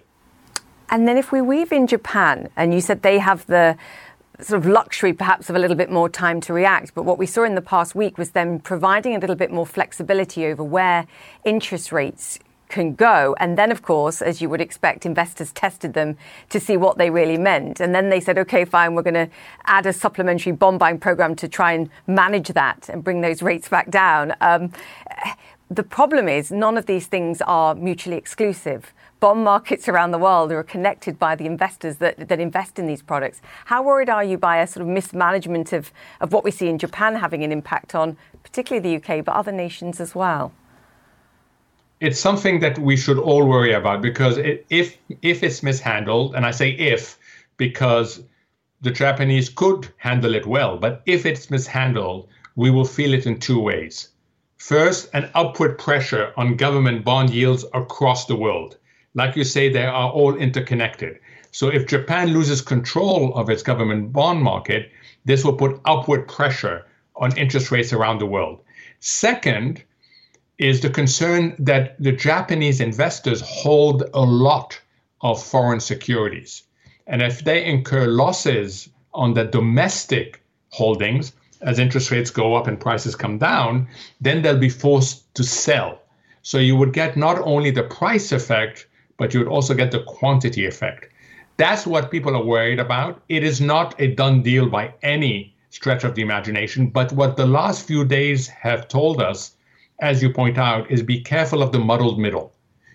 [0.88, 3.76] And then if we weave in Japan, and you said they have the
[4.40, 6.94] sort of luxury perhaps of a little bit more time to react.
[6.94, 9.66] But what we saw in the past week was them providing a little bit more
[9.66, 11.06] flexibility over where
[11.44, 13.34] interest rates can go.
[13.38, 16.16] And then, of course, as you would expect, investors tested them
[16.50, 17.80] to see what they really meant.
[17.80, 19.28] And then they said, okay, fine, we're going to
[19.64, 23.68] add a supplementary bond buying program to try and manage that and bring those rates
[23.68, 24.34] back down.
[24.40, 24.72] Um,
[25.68, 28.92] the problem is, none of these things are mutually exclusive.
[29.18, 33.02] Bond markets around the world are connected by the investors that, that invest in these
[33.02, 33.40] products.
[33.64, 36.78] How worried are you by a sort of mismanagement of, of what we see in
[36.78, 40.52] Japan having an impact on particularly the UK, but other nations as well?
[42.00, 46.44] It's something that we should all worry about because it, if if it's mishandled, and
[46.44, 47.18] I say if
[47.56, 48.22] because
[48.82, 53.40] the Japanese could handle it well, but if it's mishandled, we will feel it in
[53.40, 54.08] two ways.
[54.58, 58.76] First, an upward pressure on government bond yields across the world.
[59.14, 61.18] Like you say, they are all interconnected.
[61.50, 64.92] So if Japan loses control of its government bond market,
[65.24, 66.84] this will put upward pressure
[67.16, 68.60] on interest rates around the world.
[69.00, 69.82] Second,
[70.58, 74.80] is the concern that the Japanese investors hold a lot
[75.20, 76.62] of foreign securities.
[77.06, 82.80] And if they incur losses on the domestic holdings, as interest rates go up and
[82.80, 83.88] prices come down,
[84.20, 86.00] then they'll be forced to sell.
[86.42, 88.86] So you would get not only the price effect,
[89.18, 91.08] but you would also get the quantity effect.
[91.56, 93.22] That's what people are worried about.
[93.28, 97.46] It is not a done deal by any stretch of the imagination, but what the
[97.46, 99.55] last few days have told us
[100.00, 102.52] as you point out, is be careful of the muddled middle.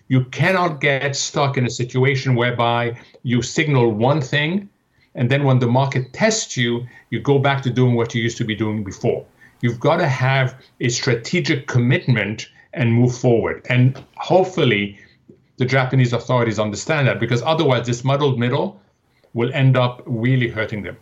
[0.07, 4.69] You cannot get stuck in a situation whereby you signal one thing,
[5.15, 8.37] and then when the market tests you, you go back to doing what you used
[8.37, 9.25] to be doing before.
[9.61, 13.65] You've got to have a strategic commitment and move forward.
[13.69, 14.97] And hopefully,
[15.57, 18.81] the Japanese authorities understand that because otherwise, this muddled middle
[19.33, 20.97] will end up really hurting them.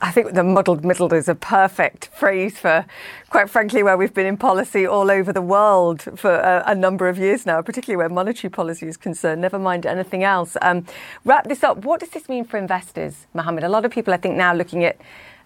[0.00, 2.86] I think the muddled middle is a perfect phrase for,
[3.30, 7.08] quite frankly, where we've been in policy all over the world for a, a number
[7.08, 10.56] of years now, particularly where monetary policy is concerned, never mind anything else.
[10.62, 10.86] Um,
[11.24, 11.78] wrap this up.
[11.78, 13.64] What does this mean for investors, Mohamed?
[13.64, 15.00] A lot of people, I think, now looking at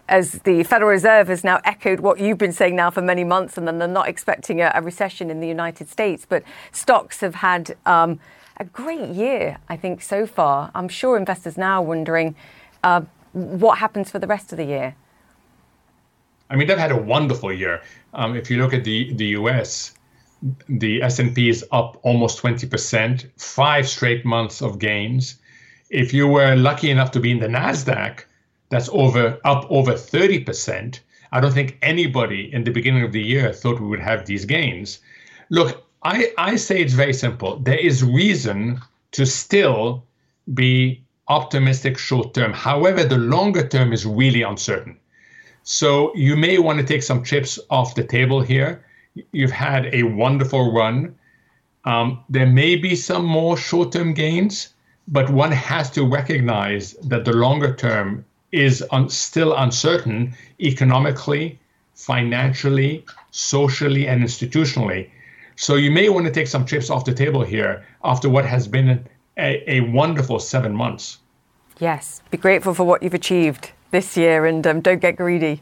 [0.08, 3.56] as the Federal Reserve has now echoed what you've been saying now for many months,
[3.56, 6.26] and then they're not expecting a, a recession in the United States.
[6.28, 8.20] But stocks have had um,
[8.58, 10.70] a great year, I think, so far.
[10.74, 12.34] I'm sure investors now are wondering.
[12.82, 14.94] Uh, what happens for the rest of the year?
[16.50, 17.82] I mean, they've had a wonderful year.
[18.12, 19.92] Um, if you look at the the U.S.,
[20.68, 25.36] the S&P is up almost 20%, five straight months of gains.
[25.88, 28.24] If you were lucky enough to be in the Nasdaq,
[28.68, 31.00] that's over up over 30%.
[31.30, 34.44] I don't think anybody in the beginning of the year thought we would have these
[34.44, 34.98] gains.
[35.48, 37.58] Look, I, I say it's very simple.
[37.58, 38.80] There is reason
[39.12, 40.04] to still
[40.52, 42.52] be optimistic short term.
[42.52, 44.98] However, the longer term is really uncertain.
[45.62, 48.84] So you may want to take some chips off the table here.
[49.32, 51.14] You've had a wonderful run.
[51.84, 54.74] Um, there may be some more short term gains,
[55.08, 61.58] but one has to recognize that the longer term is un- still uncertain economically,
[61.94, 65.10] financially, socially, and institutionally.
[65.56, 68.66] So you may want to take some chips off the table here after what has
[68.66, 69.06] been
[69.36, 71.18] a, a wonderful seven months.
[71.78, 75.60] Yes, be grateful for what you've achieved this year and um, don't get greedy.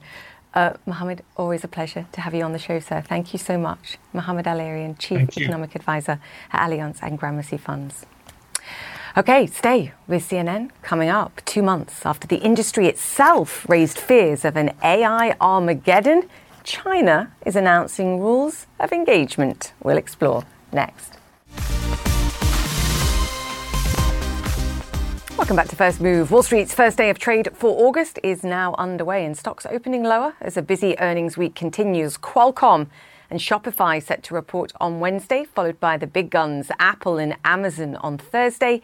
[0.52, 3.00] Uh, Mohamed, always a pleasure to have you on the show, sir.
[3.00, 3.98] Thank you so much.
[4.12, 6.20] Mohamed El-Erian, Chief Economic Advisor
[6.52, 8.04] at Allianz and Gramercy Funds.
[9.16, 10.70] Okay, stay with CNN.
[10.82, 16.28] Coming up, two months after the industry itself raised fears of an AI Armageddon,
[16.64, 19.72] China is announcing rules of engagement.
[19.82, 21.19] We'll explore next.
[25.40, 26.30] Welcome back to First Move.
[26.30, 30.34] Wall Street's first day of trade for August is now underway and stocks opening lower
[30.38, 32.18] as a busy earnings week continues.
[32.18, 32.88] Qualcomm
[33.30, 37.96] And Shopify set to report on Wednesday, followed by the big guns Apple and Amazon
[37.96, 38.82] on Thursday.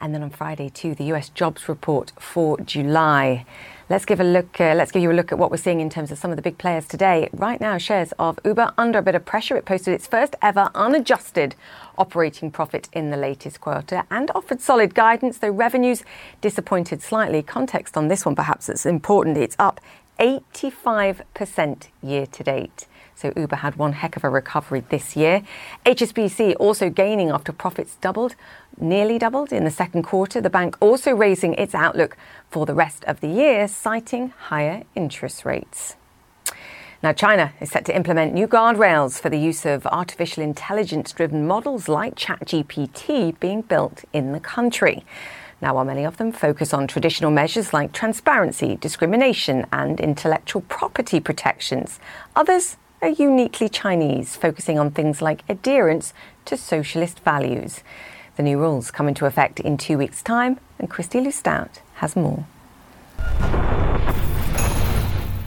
[0.00, 3.44] And then on Friday, too, the US jobs report for July.
[3.88, 4.60] Let's give a look.
[4.60, 6.36] Uh, let's give you a look at what we're seeing in terms of some of
[6.36, 7.28] the big players today.
[7.32, 9.56] Right now, shares of Uber under a bit of pressure.
[9.56, 11.56] It posted its first ever unadjusted
[11.98, 16.02] operating profit in the latest quarter and offered solid guidance, though revenues
[16.40, 17.42] disappointed slightly.
[17.42, 19.36] Context on this one, perhaps, it's important.
[19.36, 19.80] It's up
[20.18, 22.86] 85% year to date.
[23.14, 25.42] So Uber had one heck of a recovery this year.
[25.86, 28.34] HSBC also gaining after profits doubled,
[28.78, 30.40] nearly doubled in the second quarter.
[30.40, 32.16] The bank also raising its outlook
[32.50, 35.96] for the rest of the year, citing higher interest rates.
[37.02, 41.46] Now, China is set to implement new guardrails for the use of artificial intelligence driven
[41.46, 45.04] models like ChatGPT being built in the country.
[45.60, 51.20] Now, while many of them focus on traditional measures like transparency, discrimination, and intellectual property
[51.20, 52.00] protections,
[52.34, 56.14] others are uniquely Chinese, focusing on things like adherence
[56.46, 57.82] to socialist values.
[58.36, 62.16] The new rules come into effect in two weeks' time, and Kristie Lu Stout has
[62.16, 62.46] more.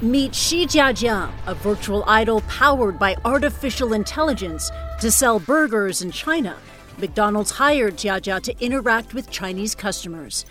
[0.01, 6.55] Meet Xi Jiajia, a virtual idol powered by artificial intelligence to sell burgers in China.
[6.99, 10.45] McDonald's hired Jiajia to interact with Chinese customers.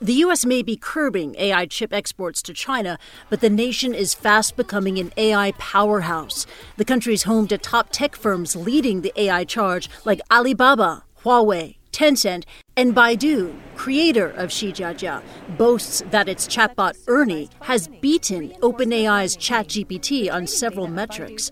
[0.00, 0.46] The U.S.
[0.46, 5.12] may be curbing AI chip exports to China, but the nation is fast becoming an
[5.18, 6.46] AI powerhouse.
[6.78, 11.76] The country is home to top tech firms leading the AI charge like Alibaba, Huawei,
[11.96, 12.44] Tencent,
[12.76, 15.22] and Baidu, creator of Xijiajia,
[15.56, 21.50] boasts that its chatbot Ernie has beaten OpenAI's ChatGPT on several metrics.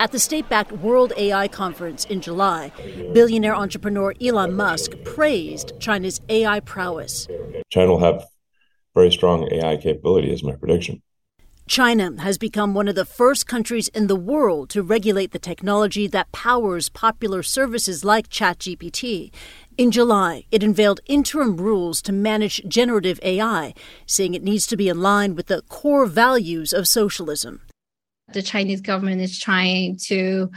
[0.00, 2.72] At the state backed World AI Conference in July,
[3.12, 7.28] billionaire entrepreneur Elon Musk praised China's AI prowess.
[7.68, 8.24] China will have
[8.94, 11.02] very strong AI capability, is my prediction.
[11.68, 16.06] China has become one of the first countries in the world to regulate the technology
[16.08, 19.32] that powers popular services like ChatGPT.
[19.78, 23.72] In July, it unveiled interim rules to manage generative AI,
[24.06, 27.62] saying it needs to be in line with the core values of socialism.
[28.34, 30.50] The Chinese government is trying to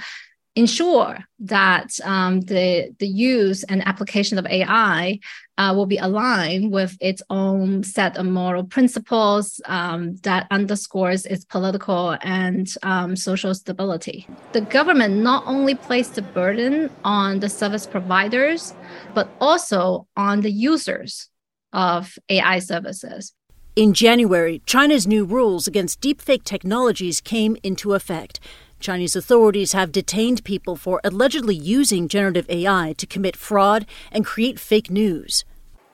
[0.55, 5.19] ensure that um, the the use and application of AI
[5.57, 11.45] uh, will be aligned with its own set of moral principles um, that underscores its
[11.45, 14.27] political and um, social stability.
[14.53, 18.73] The government not only placed the burden on the service providers,
[19.13, 21.29] but also on the users
[21.73, 23.33] of AI services.
[23.75, 28.39] In January, China's new rules against deepfake technologies came into effect.
[28.85, 34.59] Chinese authorities have detained people for allegedly using generative AI to commit fraud and create
[34.59, 35.43] fake news.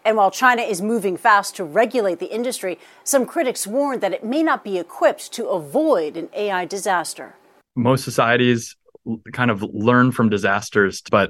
[0.04, 4.26] And while China is moving fast to regulate the industry, some critics warn that it
[4.26, 7.34] may not be equipped to avoid an AI disaster.
[7.78, 8.76] Most societies
[9.32, 11.30] kind of learn from disasters, but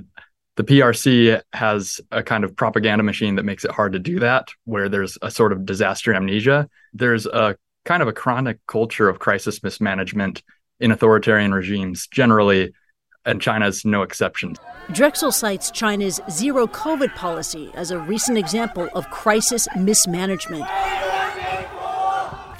[0.55, 4.47] the PRC has a kind of propaganda machine that makes it hard to do that,
[4.65, 6.67] where there's a sort of disaster amnesia.
[6.91, 10.41] There's a kind of a chronic culture of crisis mismanagement
[10.81, 12.73] in authoritarian regimes generally,
[13.23, 14.55] and China's no exception.
[14.91, 20.65] Drexel cites China's zero COVID policy as a recent example of crisis mismanagement.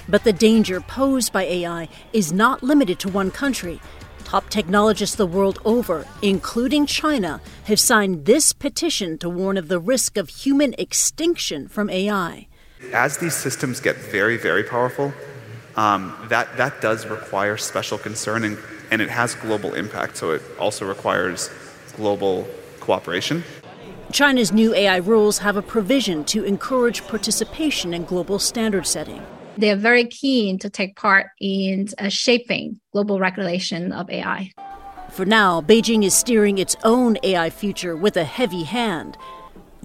[0.08, 3.82] But the danger posed by AI is not limited to one country.
[4.24, 9.80] Top technologists the world over, including China, have signed this petition to warn of the
[9.80, 12.48] risk of human extinction from AI.
[12.94, 15.14] As these systems get very, very powerful,
[15.76, 18.58] um, that, that does require special concern and,
[18.92, 21.50] and it has global impact, so it also requires
[21.96, 22.48] global
[22.80, 23.44] cooperation.
[24.12, 29.26] China's new AI rules have a provision to encourage participation in global standard setting
[29.58, 34.52] they're very keen to take part in uh, shaping global regulation of AI.
[35.12, 39.18] For now, Beijing is steering its own AI future with a heavy hand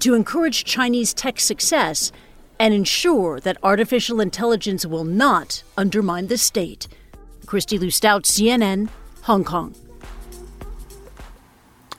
[0.00, 2.12] to encourage Chinese tech success
[2.58, 6.88] and ensure that artificial intelligence will not undermine the state.
[7.44, 8.88] Kristie Lu Stout, CNN,
[9.22, 9.74] Hong Kong.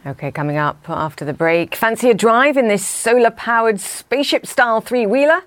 [0.06, 4.82] Okay, coming up after the break, fancy a drive in this solar powered spaceship style
[4.82, 5.42] three wheeler?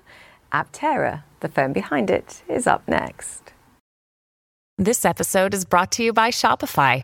[0.51, 3.53] Aptera the firm behind it is up next.
[4.77, 7.03] This episode is brought to you by Shopify.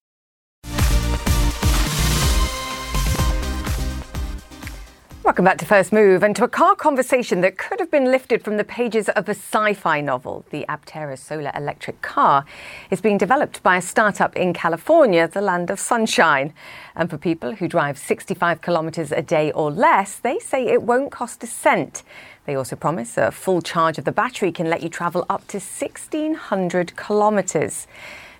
[5.31, 8.43] Welcome back to First Move and to a car conversation that could have been lifted
[8.43, 10.43] from the pages of a sci fi novel.
[10.49, 12.43] The Aptera solar electric car
[12.89, 16.53] is being developed by a startup in California, the land of sunshine.
[16.97, 21.13] And for people who drive 65 kilometres a day or less, they say it won't
[21.13, 22.03] cost a cent.
[22.45, 25.59] They also promise a full charge of the battery can let you travel up to
[25.59, 27.87] 1,600 kilometres.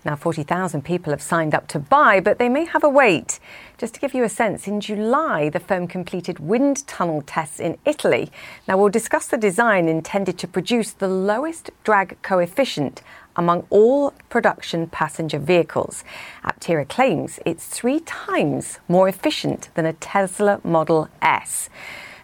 [0.03, 3.39] Now, 40,000 people have signed up to buy, but they may have a wait.
[3.77, 7.77] Just to give you a sense, in July, the firm completed wind tunnel tests in
[7.85, 8.31] Italy.
[8.67, 13.03] Now, we'll discuss the design intended to produce the lowest drag coefficient
[13.35, 16.03] among all production passenger vehicles.
[16.43, 21.69] Aptera claims it's three times more efficient than a Tesla Model S.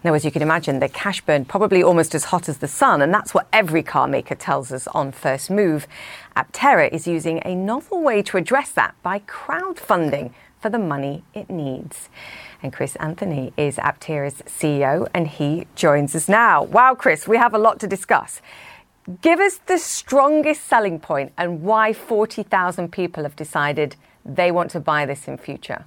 [0.08, 3.02] Now, as you can imagine, the cash burn probably almost as hot as the sun,
[3.02, 5.86] and that's what every car maker tells us on First Move.
[6.34, 10.32] Aptera is using a novel way to address that by crowdfunding
[10.62, 12.08] for the money it needs.
[12.64, 16.64] And Chris Anthony is Aptera's CEO, and he joins us now.
[16.64, 18.42] Wow, Chris, we have a lot to discuss.
[19.22, 24.80] Give us the strongest selling point and why 40,000 people have decided they want to
[24.80, 25.84] buy this in future.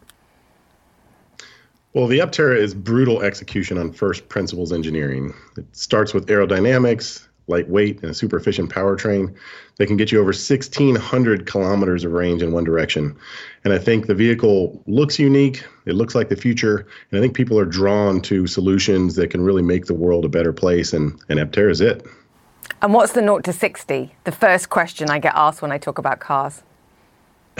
[1.92, 5.34] Well, the Aptera is brutal execution on first principles engineering.
[5.56, 9.34] It starts with aerodynamics, lightweight, and a super efficient powertrain
[9.76, 13.16] that can get you over 1,600 kilometers of range in one direction.
[13.64, 15.64] And I think the vehicle looks unique.
[15.84, 16.86] It looks like the future.
[17.10, 20.28] And I think people are drawn to solutions that can really make the world a
[20.28, 20.92] better place.
[20.92, 22.06] And, and Aptera is it.
[22.82, 24.14] And what's the 0 to 60?
[24.22, 26.62] The first question I get asked when I talk about cars.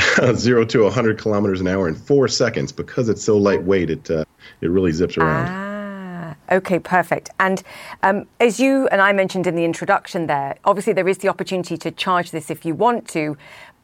[0.35, 3.91] zero to 100 kilometers an hour in four seconds because it's so lightweight.
[3.91, 4.25] It uh,
[4.61, 5.47] it really zips around.
[5.49, 7.31] Ah, okay, perfect.
[7.39, 7.63] And
[8.03, 11.77] um, as you and I mentioned in the introduction, there obviously there is the opportunity
[11.79, 13.37] to charge this if you want to,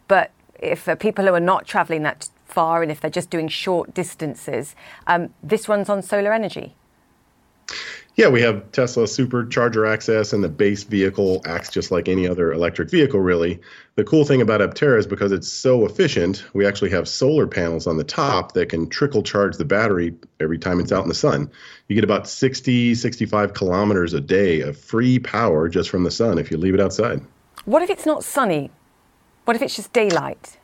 [0.08, 3.48] but if uh, people who are not travelling that far and if they're just doing
[3.48, 4.74] short distances,
[5.06, 6.74] um, this runs on solar energy.
[8.16, 12.50] Yeah, we have Tesla supercharger access, and the base vehicle acts just like any other
[12.50, 13.60] electric vehicle, really.
[13.96, 17.86] The cool thing about Aptera is because it's so efficient, we actually have solar panels
[17.86, 21.14] on the top that can trickle charge the battery every time it's out in the
[21.14, 21.50] sun.
[21.88, 26.38] You get about 60, 65 kilometers a day of free power just from the sun
[26.38, 27.20] if you leave it outside.
[27.66, 28.70] What if it's not sunny?
[29.44, 30.56] What if it's just daylight?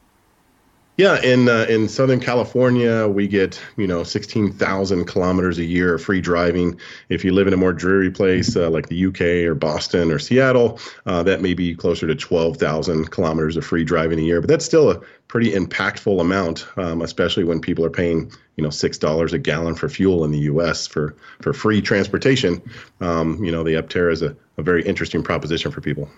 [0.99, 6.03] Yeah, in uh, in Southern California, we get you know 16,000 kilometers a year of
[6.03, 6.78] free driving.
[7.09, 10.18] If you live in a more dreary place uh, like the UK or Boston or
[10.18, 14.43] Seattle, uh, that may be closer to 12,000 kilometers of free driving a year.
[14.43, 18.70] But that's still a pretty impactful amount, um, especially when people are paying you know
[18.70, 20.86] six dollars a gallon for fuel in the U.S.
[20.86, 22.61] for for free transportation.
[23.01, 26.11] Um, you know, the Aptera is a, a very interesting proposition for people.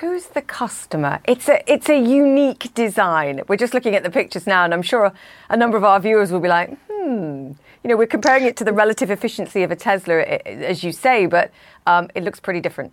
[0.00, 1.20] Who's the customer?
[1.26, 3.42] It's a it's a unique design.
[3.48, 5.12] We're just looking at the pictures now, and I'm sure
[5.50, 7.52] a number of our viewers will be like, hmm.
[7.82, 11.26] You know, we're comparing it to the relative efficiency of a Tesla, as you say,
[11.26, 11.50] but
[11.86, 12.92] um, it looks pretty different.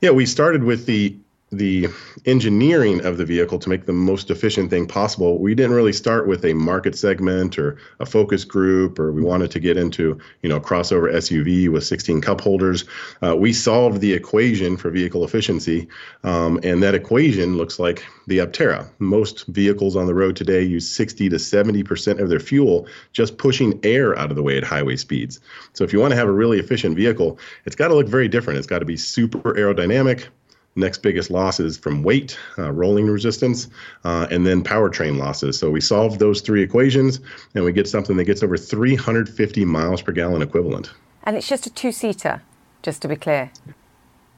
[0.00, 1.16] Yeah, we started with the
[1.52, 1.88] the
[2.24, 5.38] engineering of the vehicle to make the most efficient thing possible.
[5.38, 9.50] We didn't really start with a market segment or a focus group, or we wanted
[9.52, 12.84] to get into you know crossover SUV with 16 cup holders.
[13.22, 15.88] Uh, we solved the equation for vehicle efficiency,
[16.24, 18.88] um, and that equation looks like the Aptera.
[18.98, 23.36] Most vehicles on the road today use 60 to 70 percent of their fuel just
[23.36, 25.38] pushing air out of the way at highway speeds.
[25.74, 28.28] So if you want to have a really efficient vehicle, it's got to look very
[28.28, 28.58] different.
[28.58, 30.28] It's got to be super aerodynamic
[30.74, 33.68] Next biggest loss is from weight, uh, rolling resistance,
[34.04, 35.58] uh, and then powertrain losses.
[35.58, 37.20] So we solve those three equations,
[37.54, 40.90] and we get something that gets over 350 miles per gallon equivalent.
[41.24, 42.42] And it's just a two-seater,
[42.82, 43.50] just to be clear.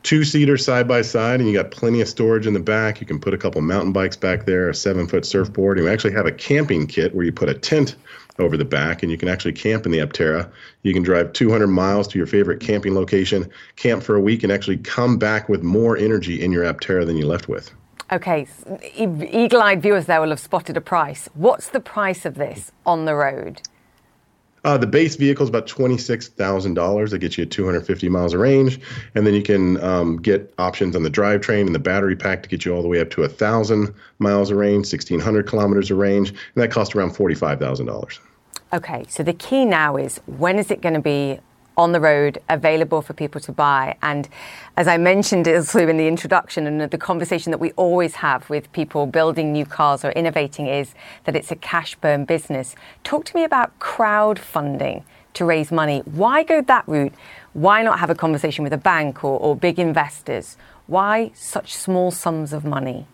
[0.03, 3.01] Two-seater side by side, and you got plenty of storage in the back.
[3.01, 5.79] You can put a couple mountain bikes back there, a seven-foot surfboard.
[5.79, 7.95] And we actually have a camping kit where you put a tent
[8.39, 10.51] over the back, and you can actually camp in the Aptera.
[10.83, 14.51] You can drive 200 miles to your favorite camping location, camp for a week, and
[14.51, 17.71] actually come back with more energy in your Aptera than you left with.
[18.13, 18.47] Okay,
[18.97, 21.29] eagle eyed viewers there will have spotted a price.
[21.35, 23.63] What's the price of this on the road?
[24.65, 27.11] Uh, the base vehicle is about $26,000.
[27.11, 28.81] That gets you 250 miles of range.
[29.15, 32.49] And then you can um, get options on the drivetrain and the battery pack to
[32.49, 36.31] get you all the way up to 1,000 miles of range, 1,600 kilometers of range.
[36.31, 38.19] And that costs around $45,000.
[38.73, 41.39] Okay, so the key now is when is it going to be
[41.77, 43.97] on the road, available for people to buy.
[44.03, 44.29] And
[44.77, 48.71] as I mentioned also in the introduction, and the conversation that we always have with
[48.73, 50.95] people building new cars or innovating is
[51.25, 52.75] that it's a cash burn business.
[53.03, 55.03] Talk to me about crowdfunding
[55.35, 56.03] to raise money.
[56.05, 57.13] Why go that route?
[57.53, 60.57] Why not have a conversation with a bank or, or big investors?
[60.87, 63.07] Why such small sums of money?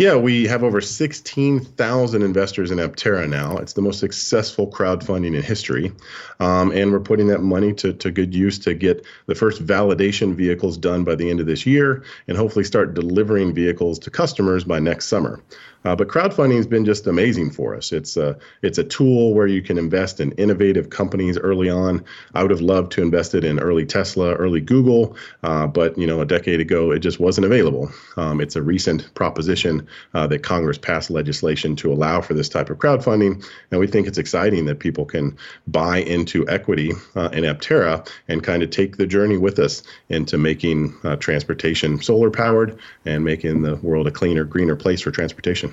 [0.00, 3.58] Yeah, we have over 16,000 investors in Aptera now.
[3.58, 5.92] It's the most successful crowdfunding in history.
[6.38, 10.34] Um, and we're putting that money to, to good use to get the first validation
[10.34, 14.64] vehicles done by the end of this year and hopefully start delivering vehicles to customers
[14.64, 15.38] by next summer.
[15.84, 17.92] Uh, but crowdfunding has been just amazing for us.
[17.92, 22.04] It's a it's a tool where you can invest in innovative companies early on.
[22.34, 26.06] I would have loved to invest it in early Tesla, early Google, uh, but you
[26.06, 27.90] know a decade ago it just wasn't available.
[28.16, 32.68] Um, it's a recent proposition uh, that Congress passed legislation to allow for this type
[32.68, 37.44] of crowdfunding, and we think it's exciting that people can buy into equity uh, in
[37.44, 42.78] Aptera and kind of take the journey with us into making uh, transportation solar powered
[43.06, 45.69] and making the world a cleaner, greener place for transportation.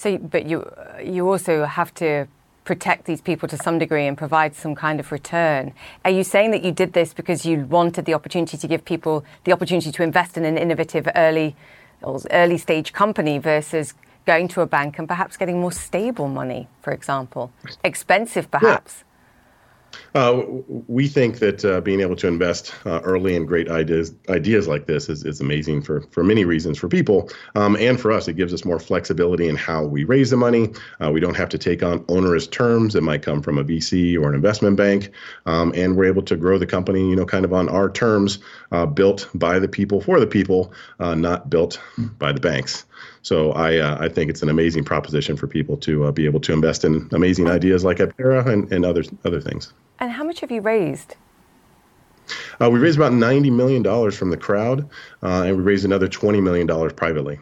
[0.00, 0.58] So, but you
[1.04, 2.26] you also have to
[2.64, 5.74] protect these people to some degree and provide some kind of return.
[6.06, 9.24] Are you saying that you did this because you wanted the opportunity to give people
[9.44, 11.54] the opportunity to invest in an innovative early
[12.30, 13.92] early stage company versus
[14.24, 17.52] going to a bank and perhaps getting more stable money, for example,
[17.84, 19.00] expensive perhaps?
[19.00, 19.09] Yeah.
[20.14, 20.42] Uh,
[20.86, 24.86] we think that uh, being able to invest uh, early in great ideas ideas like
[24.86, 28.28] this is, is amazing for, for many reasons for people um, and for us.
[28.28, 30.72] It gives us more flexibility in how we raise the money.
[31.00, 34.20] Uh, we don't have to take on onerous terms that might come from a VC
[34.20, 35.10] or an investment bank,
[35.46, 38.38] um, and we're able to grow the company, you know, kind of on our terms,
[38.72, 41.80] uh, built by the people for the people, uh, not built
[42.18, 42.84] by the banks.
[43.22, 46.40] So I uh, I think it's an amazing proposition for people to uh, be able
[46.40, 49.72] to invest in amazing ideas like Aptera and, and other other things.
[49.98, 51.16] And how much have you raised?
[52.60, 54.88] Uh, we raised about ninety million dollars from the crowd,
[55.22, 57.38] uh, and we raised another twenty million dollars privately.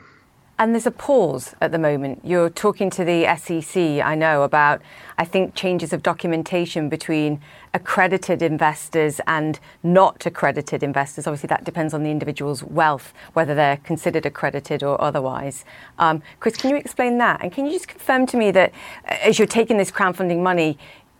[0.60, 2.20] And there's a pause at the moment.
[2.24, 4.82] You're talking to the SEC, I know, about,
[5.16, 7.40] I think, changes of documentation between
[7.74, 11.28] accredited investors and not accredited investors.
[11.28, 15.64] Obviously, that depends on the individual's wealth, whether they're considered accredited or otherwise.
[15.96, 17.40] Um, Chris, can you explain that?
[17.40, 18.72] And can you just confirm to me that
[19.04, 20.76] uh, as you're taking this crowdfunding money,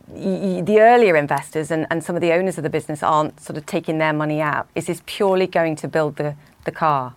[0.08, 3.66] the earlier investors and, and some of the owners of the business aren't sort of
[3.66, 4.68] taking their money out?
[4.74, 6.34] Is this purely going to build the,
[6.64, 7.14] the car?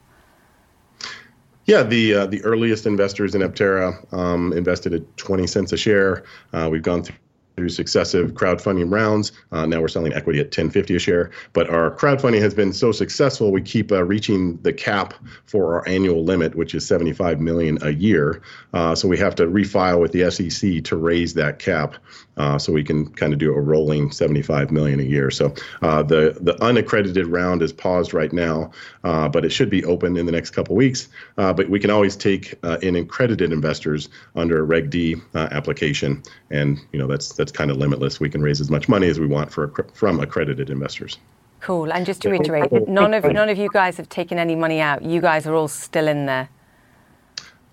[1.65, 6.23] Yeah, the uh, the earliest investors in Aptera um, invested at 20 cents a share.
[6.53, 7.15] Uh, we've gone through
[7.61, 9.31] through successive crowdfunding rounds.
[9.51, 11.31] Uh, now we're selling equity at 1050 a share.
[11.53, 15.13] But our crowdfunding has been so successful, we keep uh, reaching the cap
[15.45, 18.41] for our annual limit, which is 75 million a year.
[18.73, 21.95] Uh, so we have to refile with the SEC to raise that cap,
[22.37, 25.29] uh, so we can kind of do a rolling 75 million a year.
[25.31, 28.71] So uh, the the unaccredited round is paused right now,
[29.03, 31.09] uh, but it should be open in the next couple weeks.
[31.35, 36.99] but we can always take in accredited investors under a Reg D application, and you
[36.99, 38.19] know that's that's kind of limitless.
[38.19, 41.17] We can raise as much money as we want for from accredited investors.
[41.61, 41.93] Cool.
[41.93, 45.03] And just to reiterate, none of none of you guys have taken any money out.
[45.03, 46.49] You guys are all still in there.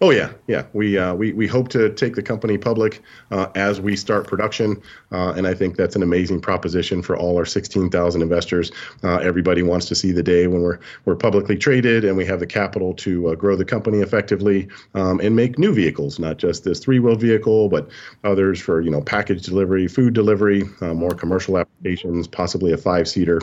[0.01, 0.65] Oh yeah, yeah.
[0.75, 4.81] We uh, we we hope to take the company public uh, as we start production,
[5.11, 8.71] uh, and I think that's an amazing proposition for all our 16,000 investors.
[9.03, 12.39] Uh, everybody wants to see the day when we're we're publicly traded and we have
[12.39, 16.63] the capital to uh, grow the company effectively um, and make new vehicles, not just
[16.63, 17.89] this three-wheeled vehicle, but
[18.23, 23.41] others for you know package delivery, food delivery, uh, more commercial applications, possibly a five-seater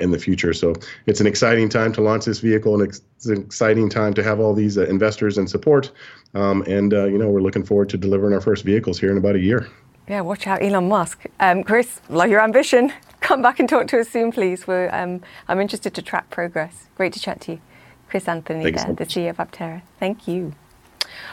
[0.00, 0.54] in the future.
[0.54, 0.74] So
[1.04, 4.40] it's an exciting time to launch this vehicle, and it's an exciting time to have
[4.40, 5.89] all these investors and support.
[6.34, 9.18] Um, and, uh, you know, we're looking forward to delivering our first vehicles here in
[9.18, 9.68] about a year.
[10.08, 11.24] Yeah, watch out, Elon Musk.
[11.38, 12.92] Um, Chris, love your ambition.
[13.20, 14.68] Come back and talk to us soon, please.
[14.68, 16.86] Um, I'm interested to track progress.
[16.96, 17.60] Great to chat to you.
[18.08, 19.82] Chris Anthony, there, so the CEO of Aptera.
[20.00, 20.54] Thank you.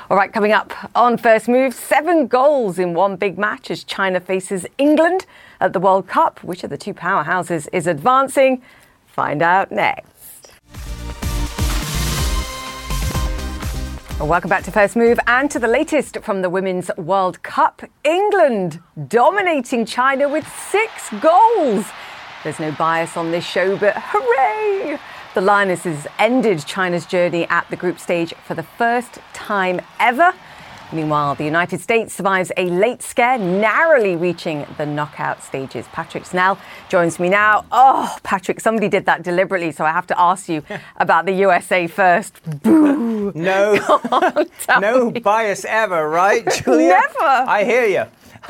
[0.09, 4.19] All right, coming up on First Move, seven goals in one big match as China
[4.19, 5.25] faces England
[5.59, 6.43] at the World Cup.
[6.43, 8.61] Which of the two powerhouses is advancing?
[9.07, 10.16] Find out next.
[14.19, 17.83] Welcome back to First Move and to the latest from the Women's World Cup.
[18.03, 21.85] England dominating China with six goals.
[22.43, 24.97] There's no bias on this show, but hooray!
[25.35, 30.33] The Lionesses ended China's journey at the group stage for the first time ever.
[30.91, 35.85] Meanwhile, the United States survives a late scare, narrowly reaching the knockout stages.
[35.91, 36.57] Patrick Snell
[36.87, 37.65] joins me now.
[37.71, 40.63] Oh, Patrick, somebody did that deliberately, so I have to ask you
[40.97, 42.39] about the USA first.
[42.63, 43.31] Boo!
[43.35, 43.73] No,
[44.11, 44.45] on,
[44.81, 45.19] no me.
[45.19, 46.87] bias ever, right, Julia?
[46.89, 47.25] Never.
[47.25, 48.05] I hear you.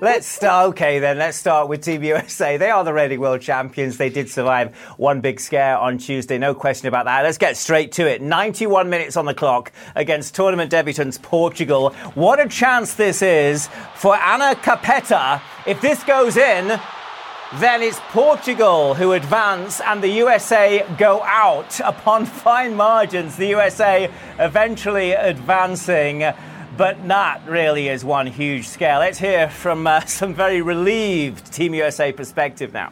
[0.00, 0.70] let's start.
[0.70, 2.56] Okay, then let's start with Team USA.
[2.56, 3.96] They are the reigning world champions.
[3.96, 7.22] They did survive one big scare on Tuesday, no question about that.
[7.22, 8.22] Let's get straight to it.
[8.22, 11.90] 91 minutes on the clock against tournament debutants Portugal.
[12.14, 15.40] What a chance this is for Ana Capeta.
[15.66, 16.80] If this goes in,
[17.54, 23.36] then it's Portugal who advance and the USA go out upon fine margins.
[23.36, 24.08] The USA
[24.38, 26.32] eventually advancing
[26.80, 29.00] but not really as one huge scale.
[29.00, 32.90] Let's hear from uh, some very relieved Team USA perspective now.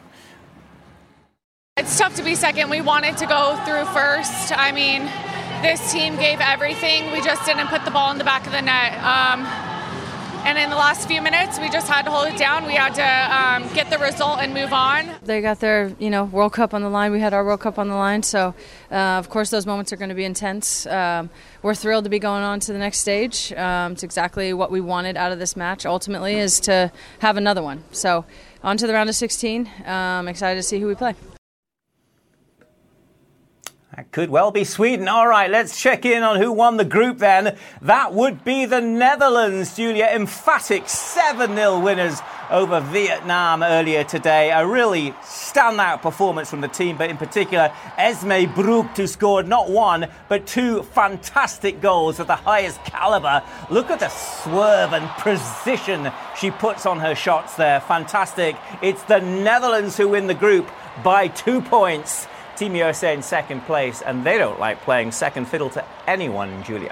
[1.75, 2.69] It's tough to be second.
[2.69, 4.55] We wanted to go through first.
[4.55, 5.05] I mean,
[5.63, 7.11] this team gave everything.
[7.11, 8.93] We just didn't put the ball in the back of the net.
[9.03, 9.47] Um,
[10.45, 12.65] and in the last few minutes, we just had to hold it down.
[12.65, 15.09] We had to um, get the result and move on.
[15.23, 17.11] They got their, you know, World Cup on the line.
[17.11, 18.23] We had our World Cup on the line.
[18.23, 18.53] So,
[18.91, 20.85] uh, of course, those moments are going to be intense.
[20.87, 21.29] Um,
[21.61, 23.53] we're thrilled to be going on to the next stage.
[23.53, 25.85] Um, it's exactly what we wanted out of this match.
[25.85, 27.83] Ultimately, is to have another one.
[27.91, 28.25] So,
[28.63, 29.69] on to the round of 16.
[29.85, 31.15] Um, excited to see who we play.
[33.99, 35.09] That could well be Sweden.
[35.09, 37.57] All right, let's check in on who won the group then.
[37.81, 40.05] That would be the Netherlands, Julia.
[40.05, 44.51] Emphatic 7 0 winners over Vietnam earlier today.
[44.51, 49.69] A really standout performance from the team, but in particular, Esmee Brugts, who scored not
[49.69, 53.43] one, but two fantastic goals of the highest caliber.
[53.69, 57.81] Look at the swerve and precision she puts on her shots there.
[57.81, 58.55] Fantastic.
[58.81, 60.69] It's the Netherlands who win the group
[61.03, 62.27] by two points.
[62.59, 66.61] Team USA in second place, and they don't like playing second fiddle to anyone, in
[66.61, 66.91] Julia.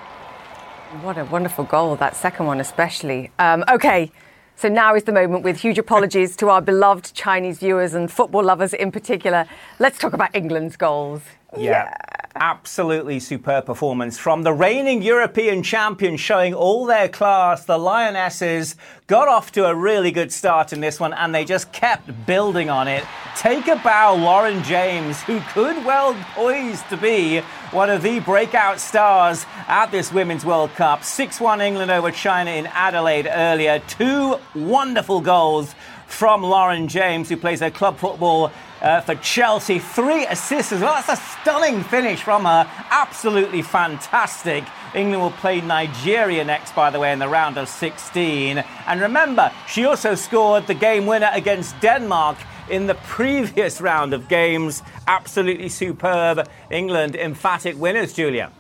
[1.02, 3.32] What a wonderful goal, that second one especially.
[3.38, 4.10] Um, okay,
[4.56, 8.46] so now is the moment with huge apologies to our beloved Chinese viewers and football
[8.46, 9.46] lovers in particular.
[9.78, 11.22] Let's talk about England's goals.
[11.58, 11.62] Yeah.
[11.62, 12.17] yeah.
[12.40, 17.66] Absolutely superb performance from the reigning European champions showing all their class.
[17.66, 18.76] The Lionesses
[19.08, 22.70] got off to a really good start in this one and they just kept building
[22.70, 23.04] on it.
[23.36, 27.40] Take a bow, Lauren James, who could well poised to be
[27.72, 31.04] one of the breakout stars at this Women's World Cup.
[31.04, 33.80] 6 1 England over China in Adelaide earlier.
[33.88, 35.74] Two wonderful goals
[36.06, 38.52] from Lauren James, who plays her club football
[38.82, 39.80] uh, for Chelsea.
[39.80, 40.94] Three assists as well.
[40.94, 42.70] That's a stunning finish from her.
[42.90, 44.64] Absolutely fantastic.
[44.96, 48.64] England will play Nigeria next, by the way, in the round of 16.
[48.88, 52.38] And remember, she also scored the game winner against Denmark
[52.70, 54.82] in the previous round of games.
[55.08, 56.50] Absolutely superb.
[56.72, 58.52] England emphatic winners, Julia.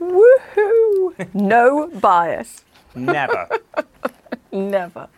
[0.00, 1.34] Woohoo!
[1.34, 2.64] No bias.
[2.94, 3.48] Never.
[4.52, 5.08] Never.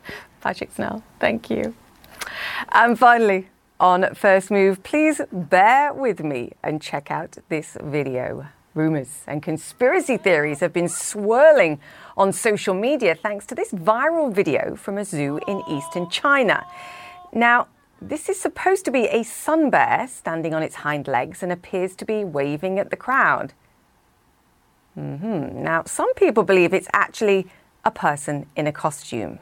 [0.40, 1.74] Patrick Snell, thank you.
[2.70, 3.48] And finally,
[3.80, 8.48] on First Move, please bear with me and check out this video.
[8.74, 11.80] Rumours and conspiracy theories have been swirling
[12.16, 16.66] on social media thanks to this viral video from a zoo in eastern China.
[17.32, 17.68] Now,
[18.00, 21.96] this is supposed to be a sun bear standing on its hind legs and appears
[21.96, 23.52] to be waving at the crowd.
[24.96, 25.62] Mm-hmm.
[25.62, 27.46] Now, some people believe it's actually
[27.84, 29.38] a person in a costume.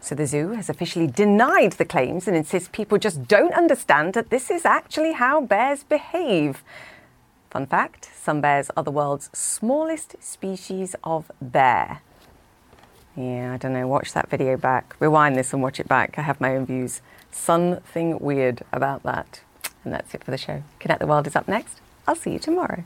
[0.00, 4.30] So the zoo has officially denied the claims and insists people just don't understand that
[4.30, 6.64] this is actually how bears behave.
[7.50, 12.00] Fun fact sun bears are the world's smallest species of bear.
[13.16, 13.86] Yeah, I don't know.
[13.86, 14.94] Watch that video back.
[15.00, 16.18] Rewind this and watch it back.
[16.18, 17.02] I have my own views.
[17.30, 19.40] Something weird about that.
[19.84, 20.62] And that's it for the show.
[20.78, 21.80] Connect the World is up next.
[22.06, 22.84] I'll see you tomorrow.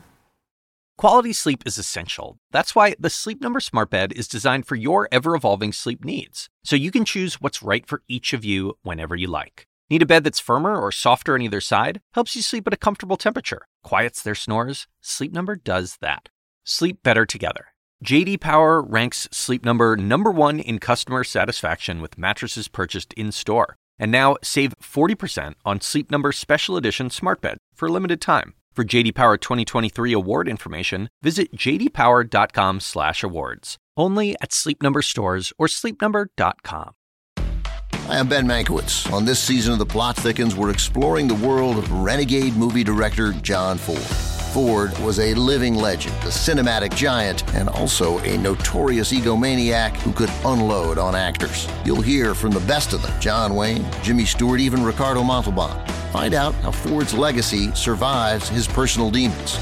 [0.97, 2.37] Quality sleep is essential.
[2.51, 6.47] That's why the Sleep Number Smart Bed is designed for your ever evolving sleep needs,
[6.63, 9.67] so you can choose what's right for each of you whenever you like.
[9.89, 11.99] Need a bed that's firmer or softer on either side?
[12.13, 14.87] Helps you sleep at a comfortable temperature, quiets their snores?
[15.01, 16.29] Sleep Number does that.
[16.63, 17.65] Sleep better together.
[18.03, 23.75] JD Power ranks Sleep Number number 1 in customer satisfaction with mattresses purchased in-store.
[23.99, 28.53] And now save 40% on Sleep Number Special Edition Smart Bed for a limited time.
[28.75, 33.77] For JD Power 2023 award information, visit jdpower.com/awards.
[33.95, 36.91] Only at Sleep Number stores or sleepnumber.com.
[37.37, 39.09] Hi, I'm Ben Mankiewicz.
[39.13, 43.31] On this season of The Plot Thickens, we're exploring the world of renegade movie director
[43.31, 44.34] John Ford.
[44.55, 50.31] Ford was a living legend, a cinematic giant, and also a notorious egomaniac who could
[50.45, 51.67] unload on actors.
[51.83, 55.85] You'll hear from the best of them John Wayne, Jimmy Stewart, even Ricardo Montalban.
[56.13, 59.57] Find out how Ford's legacy survives his personal demons.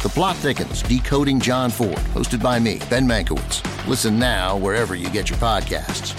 [0.00, 3.88] The Plot Thickens Decoding John Ford, hosted by me, Ben Mankiewicz.
[3.88, 6.14] Listen now wherever you get your podcasts.